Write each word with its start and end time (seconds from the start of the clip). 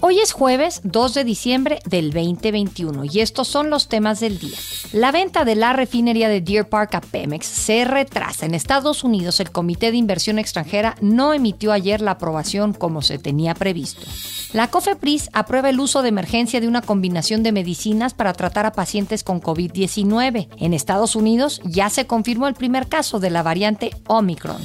Hoy 0.00 0.20
es 0.20 0.32
jueves 0.32 0.82
2 0.84 1.14
de 1.14 1.24
diciembre 1.24 1.80
del 1.86 2.12
2021 2.12 3.04
y 3.06 3.20
estos 3.20 3.48
son 3.48 3.70
los 3.70 3.88
temas 3.88 4.20
del 4.20 4.38
día. 4.38 4.58
La 4.92 5.10
venta 5.10 5.44
de 5.44 5.54
la 5.54 5.72
refinería 5.72 6.28
de 6.28 6.42
Deer 6.42 6.68
Park 6.68 6.94
a 6.94 7.00
Pemex 7.00 7.46
se 7.46 7.84
retrasa. 7.84 8.44
En 8.44 8.54
Estados 8.54 9.04
Unidos 9.04 9.40
el 9.40 9.50
Comité 9.50 9.90
de 9.90 9.96
Inversión 9.96 10.38
Extranjera 10.38 10.96
no 11.00 11.32
emitió 11.32 11.72
ayer 11.72 12.02
la 12.02 12.12
aprobación 12.12 12.74
como 12.74 13.00
se 13.00 13.18
tenía 13.18 13.54
previsto. 13.54 14.06
La 14.52 14.68
COFEPRIS 14.68 15.30
aprueba 15.32 15.70
el 15.70 15.80
uso 15.80 16.02
de 16.02 16.10
emergencia 16.10 16.60
de 16.60 16.68
una 16.68 16.82
combinación 16.82 17.42
de 17.42 17.52
medicinas 17.52 18.14
para 18.14 18.32
tratar 18.32 18.64
a 18.64 18.72
pacientes 18.72 19.24
con 19.24 19.40
COVID-19. 19.40 20.48
En 20.58 20.72
Estados 20.72 21.16
Unidos 21.16 21.60
ya 21.64 21.90
se 21.90 22.06
confirmó 22.06 22.48
el 22.48 22.54
primer 22.54 22.88
caso 22.88 23.18
de 23.18 23.30
la 23.30 23.42
variante 23.42 23.90
Omicron. 24.06 24.62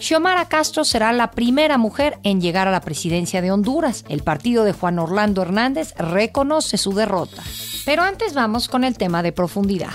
Xiomara 0.00 0.48
Castro 0.48 0.84
será 0.84 1.12
la 1.12 1.32
primera 1.32 1.76
mujer 1.76 2.18
en 2.22 2.40
llegar 2.40 2.68
a 2.68 2.70
la 2.72 2.80
presidencia 2.80 3.42
de 3.42 3.50
Honduras. 3.50 4.04
El 4.08 4.22
partido 4.22 4.64
de 4.64 4.67
Juan 4.72 4.98
Orlando 4.98 5.42
Hernández 5.42 5.94
reconoce 5.96 6.78
su 6.78 6.94
derrota. 6.94 7.42
Pero 7.84 8.02
antes 8.02 8.34
vamos 8.34 8.68
con 8.68 8.84
el 8.84 8.96
tema 8.96 9.22
de 9.22 9.32
profundidad. 9.32 9.92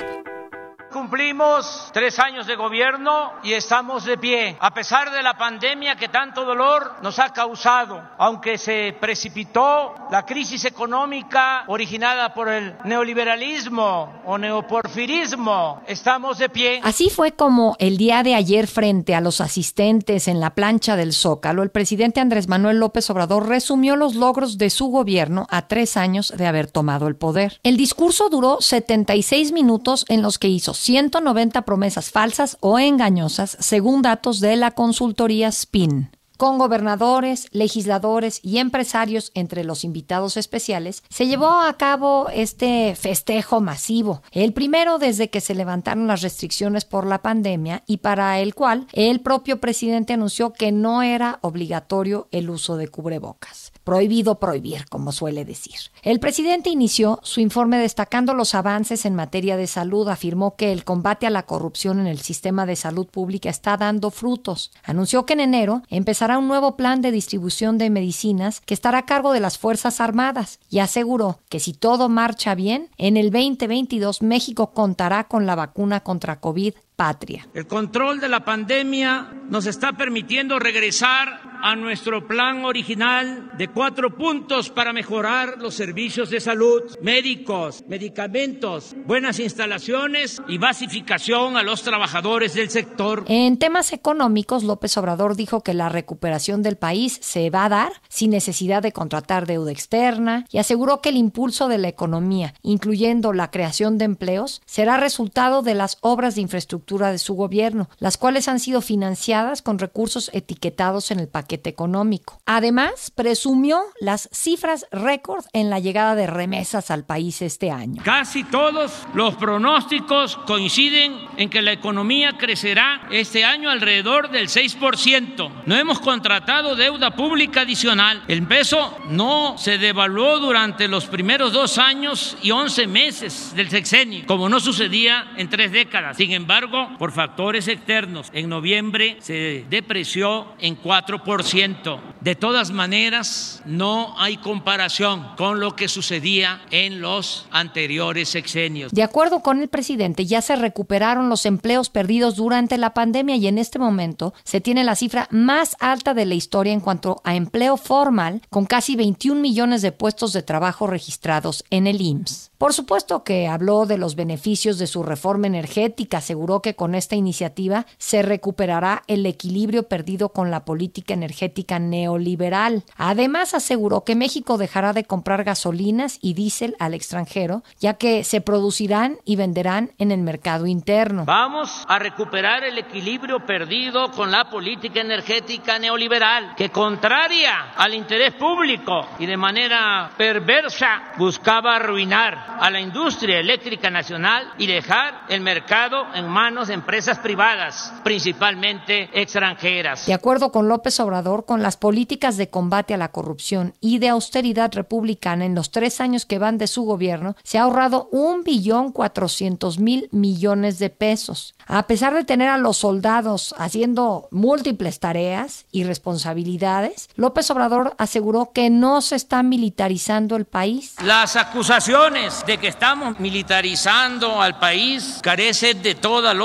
Cumplimos 0.93 1.89
tres 1.91 2.19
años 2.19 2.45
de 2.45 2.55
gobierno 2.55 3.31
y 3.41 3.53
estamos 3.53 4.05
de 4.05 4.15
pie, 4.15 4.55
a 4.59 4.75
pesar 4.75 5.11
de 5.11 5.23
la 5.23 5.35
pandemia 5.35 5.95
que 5.95 6.07
tanto 6.07 6.45
dolor 6.45 6.97
nos 7.01 7.17
ha 7.17 7.33
causado, 7.33 7.99
aunque 8.19 8.59
se 8.59 8.95
precipitó 9.01 9.95
la 10.11 10.23
crisis 10.23 10.65
económica 10.65 11.63
originada 11.65 12.35
por 12.35 12.47
el 12.47 12.75
neoliberalismo 12.85 14.21
o 14.23 14.37
neoporfirismo, 14.37 15.81
estamos 15.87 16.37
de 16.37 16.49
pie. 16.49 16.79
Así 16.83 17.09
fue 17.09 17.31
como 17.31 17.75
el 17.79 17.97
día 17.97 18.21
de 18.21 18.35
ayer 18.35 18.67
frente 18.67 19.15
a 19.15 19.21
los 19.21 19.41
asistentes 19.41 20.27
en 20.27 20.39
la 20.39 20.51
plancha 20.51 20.95
del 20.95 21.13
Zócalo, 21.13 21.63
el 21.63 21.71
presidente 21.71 22.19
Andrés 22.19 22.47
Manuel 22.47 22.77
López 22.77 23.09
Obrador 23.09 23.49
resumió 23.49 23.95
los 23.95 24.13
logros 24.13 24.59
de 24.59 24.69
su 24.69 24.89
gobierno 24.89 25.47
a 25.49 25.67
tres 25.67 25.97
años 25.97 26.31
de 26.37 26.45
haber 26.45 26.69
tomado 26.69 27.07
el 27.07 27.15
poder. 27.15 27.59
El 27.63 27.77
discurso 27.77 28.29
duró 28.29 28.61
76 28.61 29.53
minutos 29.53 30.05
en 30.07 30.21
los 30.21 30.37
que 30.37 30.49
hizo 30.49 30.75
190 30.83 31.61
promesas 31.61 32.11
falsas 32.11 32.57
o 32.59 32.77
engañosas, 32.77 33.55
según 33.61 34.01
datos 34.01 34.41
de 34.41 34.57
la 34.57 34.71
consultoría 34.71 35.49
SPIN 35.49 36.09
con 36.37 36.57
gobernadores, 36.57 37.47
legisladores 37.51 38.39
y 38.43 38.57
empresarios 38.57 39.31
entre 39.33 39.63
los 39.63 39.83
invitados 39.83 40.37
especiales, 40.37 41.03
se 41.09 41.27
llevó 41.27 41.61
a 41.61 41.73
cabo 41.77 42.29
este 42.33 42.95
festejo 42.95 43.61
masivo, 43.61 44.21
el 44.31 44.53
primero 44.53 44.99
desde 44.99 45.29
que 45.29 45.41
se 45.41 45.55
levantaron 45.55 46.07
las 46.07 46.21
restricciones 46.21 46.85
por 46.85 47.05
la 47.05 47.21
pandemia 47.21 47.83
y 47.87 47.97
para 47.97 48.39
el 48.39 48.55
cual 48.55 48.87
el 48.93 49.21
propio 49.21 49.59
presidente 49.59 50.13
anunció 50.13 50.53
que 50.53 50.71
no 50.71 51.01
era 51.03 51.39
obligatorio 51.41 52.27
el 52.31 52.49
uso 52.49 52.77
de 52.77 52.87
cubrebocas. 52.87 53.71
Prohibido 53.83 54.39
prohibir, 54.39 54.85
como 54.89 55.11
suele 55.11 55.45
decir. 55.45 55.75
El 56.03 56.19
presidente 56.19 56.69
inició 56.69 57.19
su 57.23 57.41
informe 57.41 57.77
destacando 57.77 58.33
los 58.33 58.55
avances 58.55 59.05
en 59.05 59.15
materia 59.15 59.57
de 59.57 59.67
salud, 59.67 60.07
afirmó 60.07 60.55
que 60.55 60.71
el 60.71 60.83
combate 60.83 61.27
a 61.27 61.29
la 61.29 61.43
corrupción 61.43 61.99
en 61.99 62.07
el 62.07 62.19
sistema 62.19 62.65
de 62.65 62.75
salud 62.75 63.07
pública 63.07 63.49
está 63.49 63.77
dando 63.77 64.09
frutos. 64.09 64.71
Anunció 64.83 65.25
que 65.25 65.33
en 65.33 65.41
enero 65.41 65.83
empezará 65.89 66.32
un 66.37 66.47
nuevo 66.47 66.75
plan 66.75 67.01
de 67.01 67.11
distribución 67.11 67.77
de 67.77 67.89
medicinas 67.89 68.61
que 68.61 68.73
estará 68.73 68.99
a 68.99 69.05
cargo 69.05 69.33
de 69.33 69.39
las 69.39 69.57
Fuerzas 69.57 70.01
Armadas 70.01 70.59
y 70.69 70.79
aseguró 70.79 71.39
que 71.49 71.59
si 71.59 71.73
todo 71.73 72.09
marcha 72.09 72.55
bien, 72.55 72.89
en 72.97 73.17
el 73.17 73.31
2022 73.31 74.21
México 74.21 74.71
contará 74.71 75.25
con 75.27 75.45
la 75.45 75.55
vacuna 75.55 76.01
contra 76.01 76.39
COVID 76.39 76.73
patria. 76.95 77.47
El 77.53 77.67
control 77.67 78.19
de 78.19 78.29
la 78.29 78.45
pandemia 78.45 79.33
nos 79.49 79.65
está 79.65 79.93
permitiendo 79.93 80.59
regresar 80.59 81.53
a 81.63 81.77
nuestro 81.77 82.27
plan 82.27 82.65
original 82.65 83.51
de 83.57 83.69
cuatro 83.69 84.17
puntos 84.17 84.69
para 84.69 84.91
mejorar 84.91 85.59
los 85.59 85.73
servicios 85.73 86.29
de 86.29 86.41
salud, 86.41 86.81
médicos, 87.01 87.85
medicamentos, 87.87 88.93
buenas 89.05 89.39
instalaciones 89.39 90.41
y 90.49 90.57
basificación 90.57 91.55
a 91.55 91.63
los 91.63 91.83
trabajadores 91.83 92.53
del 92.53 92.69
sector. 92.69 93.23
En 93.27 93.57
temas 93.57 93.93
económicos, 93.93 94.63
López 94.63 94.97
Obrador 94.97 95.37
dijo 95.37 95.61
que 95.61 95.73
la 95.73 95.87
recuperación 95.87 96.63
del 96.63 96.75
país 96.75 97.17
se 97.21 97.49
va 97.49 97.65
a 97.65 97.69
dar 97.69 97.93
sin 98.09 98.31
necesidad 98.31 98.83
de 98.83 98.91
contratar 98.91 99.47
deuda 99.47 99.71
externa 99.71 100.45
y 100.51 100.57
aseguró 100.57 100.99
que 100.99 101.09
el 101.09 101.17
impulso 101.17 101.69
de 101.69 101.77
la 101.77 101.87
economía, 101.87 102.55
incluyendo 102.61 103.31
la 103.31 103.51
creación 103.51 103.97
de 103.97 104.05
empleos, 104.05 104.61
será 104.65 104.97
resultado 104.97 105.61
de 105.61 105.75
las 105.75 105.97
obras 106.01 106.35
de 106.35 106.41
infraestructura 106.41 106.82
de 107.11 107.17
su 107.17 107.33
gobierno, 107.33 107.89
las 107.97 108.17
cuales 108.17 108.47
han 108.47 108.59
sido 108.59 108.81
financiadas 108.81 109.61
con 109.61 109.79
recursos 109.79 110.29
etiquetados 110.33 111.11
en 111.11 111.19
el 111.19 111.27
paquete 111.27 111.69
económico. 111.69 112.39
Además, 112.45 113.11
presumió 113.11 113.81
las 113.99 114.29
cifras 114.31 114.85
récord 114.91 115.45
en 115.53 115.69
la 115.69 115.79
llegada 115.79 116.15
de 116.15 116.27
remesas 116.27 116.91
al 116.91 117.05
país 117.05 117.41
este 117.41 117.71
año. 117.71 118.01
Casi 118.03 118.43
todos 118.43 118.91
los 119.13 119.35
pronósticos 119.35 120.37
coinciden 120.45 121.15
en 121.37 121.49
que 121.49 121.61
la 121.61 121.71
economía 121.71 122.37
crecerá 122.37 123.07
este 123.11 123.43
año 123.43 123.69
alrededor 123.69 124.29
del 124.29 124.47
6%. 124.47 125.63
No 125.65 125.75
hemos 125.75 125.99
contratado 125.99 126.75
deuda 126.75 127.11
pública 127.11 127.61
adicional. 127.61 128.23
El 128.27 128.45
peso 128.47 128.97
no 129.09 129.57
se 129.57 129.77
devaluó 129.77 130.39
durante 130.39 130.87
los 130.87 131.05
primeros 131.05 131.53
dos 131.53 131.77
años 131.77 132.37
y 132.41 132.51
11 132.51 132.87
meses 132.87 133.53
del 133.55 133.69
sexenio, 133.69 134.25
como 134.27 134.49
no 134.49 134.59
sucedía 134.59 135.33
en 135.37 135.49
tres 135.49 135.71
décadas. 135.71 136.17
Sin 136.17 136.31
embargo, 136.31 136.72
por 136.97 137.11
factores 137.11 137.67
externos, 137.67 138.29
en 138.33 138.49
noviembre 138.49 139.17
se 139.19 139.65
depreció 139.69 140.47
en 140.59 140.81
4%. 140.81 141.99
De 142.21 142.35
todas 142.35 142.71
maneras, 142.71 143.61
no 143.65 144.15
hay 144.17 144.37
comparación 144.37 145.27
con 145.37 145.59
lo 145.59 145.75
que 145.75 145.87
sucedía 145.87 146.61
en 146.71 147.01
los 147.01 147.47
anteriores 147.51 148.29
sexenios. 148.29 148.91
De 148.91 149.03
acuerdo 149.03 149.41
con 149.41 149.61
el 149.61 149.67
presidente, 149.67 150.25
ya 150.25 150.41
se 150.41 150.55
recuperaron 150.55 151.29
los 151.29 151.45
empleos 151.45 151.89
perdidos 151.89 152.35
durante 152.35 152.77
la 152.77 152.93
pandemia 152.93 153.35
y 153.35 153.47
en 153.47 153.57
este 153.57 153.79
momento 153.79 154.33
se 154.43 154.61
tiene 154.61 154.83
la 154.83 154.95
cifra 154.95 155.27
más 155.31 155.75
alta 155.79 156.13
de 156.13 156.25
la 156.25 156.35
historia 156.35 156.73
en 156.73 156.79
cuanto 156.79 157.21
a 157.23 157.35
empleo 157.35 157.77
formal, 157.77 158.41
con 158.49 158.65
casi 158.65 158.95
21 158.95 159.39
millones 159.39 159.81
de 159.81 159.91
puestos 159.91 160.33
de 160.33 160.43
trabajo 160.43 160.87
registrados 160.87 161.65
en 161.69 161.87
el 161.87 162.01
IMSS. 162.01 162.51
Por 162.57 162.73
supuesto 162.73 163.25
que 163.25 163.47
habló 163.47 163.85
de 163.85 163.97
los 163.97 164.15
beneficios 164.15 164.77
de 164.77 164.87
su 164.87 165.03
reforma 165.03 165.47
energética, 165.47 166.19
aseguró 166.19 166.61
que 166.63 166.75
con 166.75 166.95
esta 166.95 167.15
iniciativa 167.15 167.85
se 167.99 168.23
recuperará 168.23 169.03
el 169.05 169.27
equilibrio 169.27 169.83
perdido 169.87 170.29
con 170.29 170.49
la 170.49 170.65
política 170.65 171.13
energética 171.13 171.77
neoliberal. 171.77 172.83
Además, 172.97 173.53
aseguró 173.53 174.03
que 174.03 174.15
México 174.15 174.57
dejará 174.57 174.93
de 174.93 175.03
comprar 175.03 175.43
gasolinas 175.43 176.17
y 176.21 176.33
diésel 176.33 176.75
al 176.79 176.95
extranjero, 176.95 177.61
ya 177.79 177.93
que 177.95 178.23
se 178.23 178.41
producirán 178.41 179.17
y 179.25 179.35
venderán 179.35 179.91
en 179.99 180.11
el 180.11 180.21
mercado 180.21 180.65
interno. 180.65 181.25
Vamos 181.25 181.85
a 181.87 181.99
recuperar 181.99 182.63
el 182.63 182.79
equilibrio 182.79 183.45
perdido 183.45 184.09
con 184.11 184.31
la 184.31 184.49
política 184.49 185.01
energética 185.01 185.77
neoliberal, 185.77 186.55
que 186.55 186.69
contraria 186.69 187.73
al 187.75 187.93
interés 187.93 188.33
público 188.33 189.05
y 189.19 189.25
de 189.25 189.37
manera 189.37 190.11
perversa 190.17 191.13
buscaba 191.17 191.75
arruinar 191.75 192.57
a 192.59 192.69
la 192.69 192.79
industria 192.79 193.39
eléctrica 193.39 193.89
nacional 193.89 194.53
y 194.57 194.67
dejar 194.67 195.25
el 195.27 195.41
mercado 195.41 196.07
en 196.15 196.29
manos 196.29 196.52
de 196.53 196.75
empresas 196.75 197.17
privadas, 197.17 197.91
principalmente 198.03 199.09
extranjeras. 199.19 200.05
De 200.05 200.13
acuerdo 200.13 200.51
con 200.51 200.67
López 200.67 200.99
Obrador, 200.99 201.45
con 201.45 201.63
las 201.63 201.77
políticas 201.77 202.37
de 202.37 202.49
combate 202.49 202.93
a 202.93 202.97
la 202.97 203.11
corrupción 203.11 203.73
y 203.81 203.97
de 203.97 204.09
austeridad 204.09 204.71
republicana 204.71 205.45
en 205.45 205.55
los 205.55 205.71
tres 205.71 205.99
años 205.99 206.27
que 206.27 206.37
van 206.37 206.59
de 206.59 206.67
su 206.67 206.83
gobierno, 206.83 207.35
se 207.43 207.57
ha 207.57 207.63
ahorrado 207.63 208.07
un 208.11 208.43
billón 208.43 208.91
cuatrocientos 208.91 209.79
mil 209.79 210.09
millones 210.11 210.77
de 210.77 210.91
pesos. 210.91 211.55
A 211.65 211.87
pesar 211.87 212.13
de 212.13 212.23
tener 212.23 212.49
a 212.49 212.59
los 212.59 212.77
soldados 212.77 213.55
haciendo 213.57 214.27
múltiples 214.29 214.99
tareas 214.99 215.65
y 215.71 215.85
responsabilidades, 215.85 217.09
López 217.15 217.49
Obrador 217.49 217.95
aseguró 217.97 218.51
que 218.53 218.69
no 218.69 219.01
se 219.01 219.15
está 219.15 219.41
militarizando 219.41 220.35
el 220.35 220.45
país. 220.45 220.95
Las 221.03 221.35
acusaciones 221.35 222.45
de 222.45 222.59
que 222.59 222.67
estamos 222.67 223.19
militarizando 223.19 224.39
al 224.39 224.59
país 224.59 225.19
carece 225.23 225.73
de 225.73 225.95
toda 225.95 226.33
lógica 226.35 226.42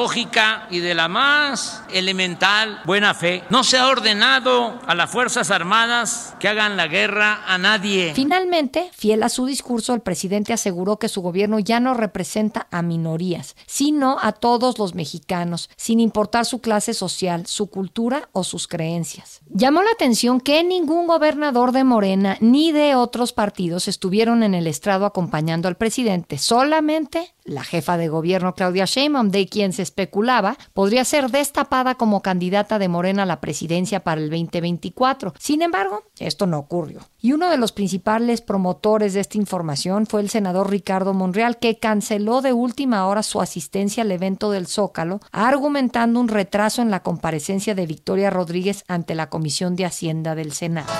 y 0.70 0.78
de 0.78 0.94
la 0.94 1.08
más 1.08 1.82
elemental 1.92 2.80
buena 2.84 3.14
fe. 3.14 3.42
No 3.50 3.64
se 3.64 3.78
ha 3.78 3.88
ordenado 3.88 4.78
a 4.86 4.94
las 4.94 5.10
Fuerzas 5.10 5.50
Armadas 5.50 6.36
que 6.38 6.46
hagan 6.46 6.76
la 6.76 6.86
guerra 6.86 7.42
a 7.48 7.58
nadie. 7.58 8.12
Finalmente, 8.14 8.90
fiel 8.94 9.24
a 9.24 9.28
su 9.28 9.44
discurso, 9.44 9.94
el 9.94 10.00
presidente 10.00 10.52
aseguró 10.52 11.00
que 11.00 11.08
su 11.08 11.20
gobierno 11.20 11.58
ya 11.58 11.80
no 11.80 11.94
representa 11.94 12.68
a 12.70 12.80
minorías, 12.80 13.56
sino 13.66 14.18
a 14.20 14.32
todos 14.32 14.78
los 14.78 14.94
mexicanos, 14.94 15.68
sin 15.76 15.98
importar 15.98 16.44
su 16.44 16.60
clase 16.60 16.94
social, 16.94 17.46
su 17.46 17.68
cultura 17.68 18.28
o 18.32 18.44
sus 18.44 18.68
creencias. 18.68 19.40
Llamó 19.50 19.82
la 19.82 19.90
atención 19.90 20.40
que 20.40 20.62
ningún 20.62 21.08
gobernador 21.08 21.72
de 21.72 21.82
Morena 21.82 22.36
ni 22.40 22.70
de 22.70 22.94
otros 22.94 23.32
partidos 23.32 23.88
estuvieron 23.88 24.44
en 24.44 24.54
el 24.54 24.68
estrado 24.68 25.06
acompañando 25.06 25.66
al 25.66 25.76
presidente, 25.76 26.38
solamente 26.38 27.34
la 27.48 27.64
jefa 27.64 27.96
de 27.96 28.08
gobierno 28.08 28.54
Claudia 28.54 28.84
Sheinbaum, 28.84 29.30
de 29.30 29.48
quien 29.48 29.72
se 29.72 29.87
especulaba 29.88 30.56
podría 30.74 31.04
ser 31.04 31.30
destapada 31.30 31.96
como 31.96 32.22
candidata 32.22 32.78
de 32.78 32.88
Morena 32.88 33.24
a 33.24 33.26
la 33.26 33.40
presidencia 33.40 34.04
para 34.04 34.20
el 34.20 34.30
2024. 34.30 35.34
Sin 35.38 35.62
embargo, 35.62 36.04
esto 36.18 36.46
no 36.46 36.58
ocurrió. 36.58 37.00
Y 37.20 37.32
uno 37.32 37.50
de 37.50 37.56
los 37.56 37.72
principales 37.72 38.40
promotores 38.40 39.14
de 39.14 39.20
esta 39.20 39.38
información 39.38 40.06
fue 40.06 40.20
el 40.20 40.30
senador 40.30 40.70
Ricardo 40.70 41.14
Monreal, 41.14 41.58
que 41.58 41.78
canceló 41.78 42.42
de 42.42 42.52
última 42.52 43.06
hora 43.06 43.22
su 43.22 43.40
asistencia 43.40 44.02
al 44.02 44.12
evento 44.12 44.50
del 44.50 44.66
Zócalo, 44.66 45.20
argumentando 45.32 46.20
un 46.20 46.28
retraso 46.28 46.82
en 46.82 46.90
la 46.90 47.02
comparecencia 47.02 47.74
de 47.74 47.86
Victoria 47.86 48.30
Rodríguez 48.30 48.84
ante 48.86 49.14
la 49.14 49.28
Comisión 49.30 49.74
de 49.74 49.86
Hacienda 49.86 50.34
del 50.34 50.52
Senado. 50.52 50.92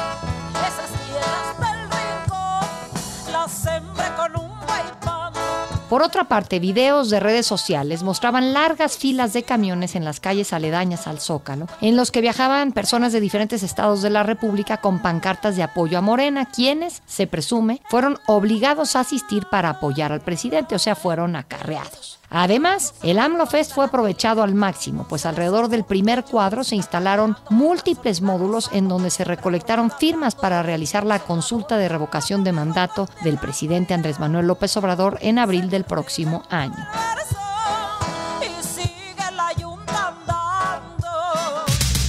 Por 5.88 6.02
otra 6.02 6.24
parte, 6.24 6.58
videos 6.58 7.08
de 7.08 7.18
redes 7.18 7.46
sociales 7.46 8.02
mostraban 8.02 8.52
largas 8.52 8.98
filas 8.98 9.32
de 9.32 9.42
camiones 9.42 9.94
en 9.94 10.04
las 10.04 10.20
calles 10.20 10.52
aledañas 10.52 11.06
al 11.06 11.18
Zócalo, 11.18 11.66
en 11.80 11.96
los 11.96 12.10
que 12.10 12.20
viajaban 12.20 12.72
personas 12.72 13.14
de 13.14 13.20
diferentes 13.20 13.62
estados 13.62 14.02
de 14.02 14.10
la 14.10 14.22
República 14.22 14.82
con 14.82 15.00
pancartas 15.00 15.56
de 15.56 15.62
apoyo 15.62 15.96
a 15.96 16.02
Morena, 16.02 16.44
quienes, 16.44 17.02
se 17.06 17.26
presume, 17.26 17.80
fueron 17.88 18.18
obligados 18.26 18.96
a 18.96 19.00
asistir 19.00 19.46
para 19.50 19.70
apoyar 19.70 20.12
al 20.12 20.20
presidente, 20.20 20.74
o 20.74 20.78
sea, 20.78 20.94
fueron 20.94 21.36
acarreados. 21.36 22.17
Además, 22.30 22.94
el 23.02 23.18
AMLO 23.18 23.46
Fest 23.46 23.72
fue 23.72 23.86
aprovechado 23.86 24.42
al 24.42 24.54
máximo, 24.54 25.06
pues 25.08 25.24
alrededor 25.24 25.68
del 25.68 25.84
primer 25.84 26.24
cuadro 26.24 26.62
se 26.62 26.76
instalaron 26.76 27.36
múltiples 27.48 28.20
módulos 28.20 28.70
en 28.72 28.88
donde 28.88 29.10
se 29.10 29.24
recolectaron 29.24 29.90
firmas 29.90 30.34
para 30.34 30.62
realizar 30.62 31.04
la 31.04 31.20
consulta 31.20 31.78
de 31.78 31.88
revocación 31.88 32.44
de 32.44 32.52
mandato 32.52 33.08
del 33.22 33.38
presidente 33.38 33.94
Andrés 33.94 34.20
Manuel 34.20 34.46
López 34.46 34.76
Obrador 34.76 35.18
en 35.22 35.38
abril 35.38 35.70
del 35.70 35.84
próximo 35.84 36.42
año. 36.50 36.76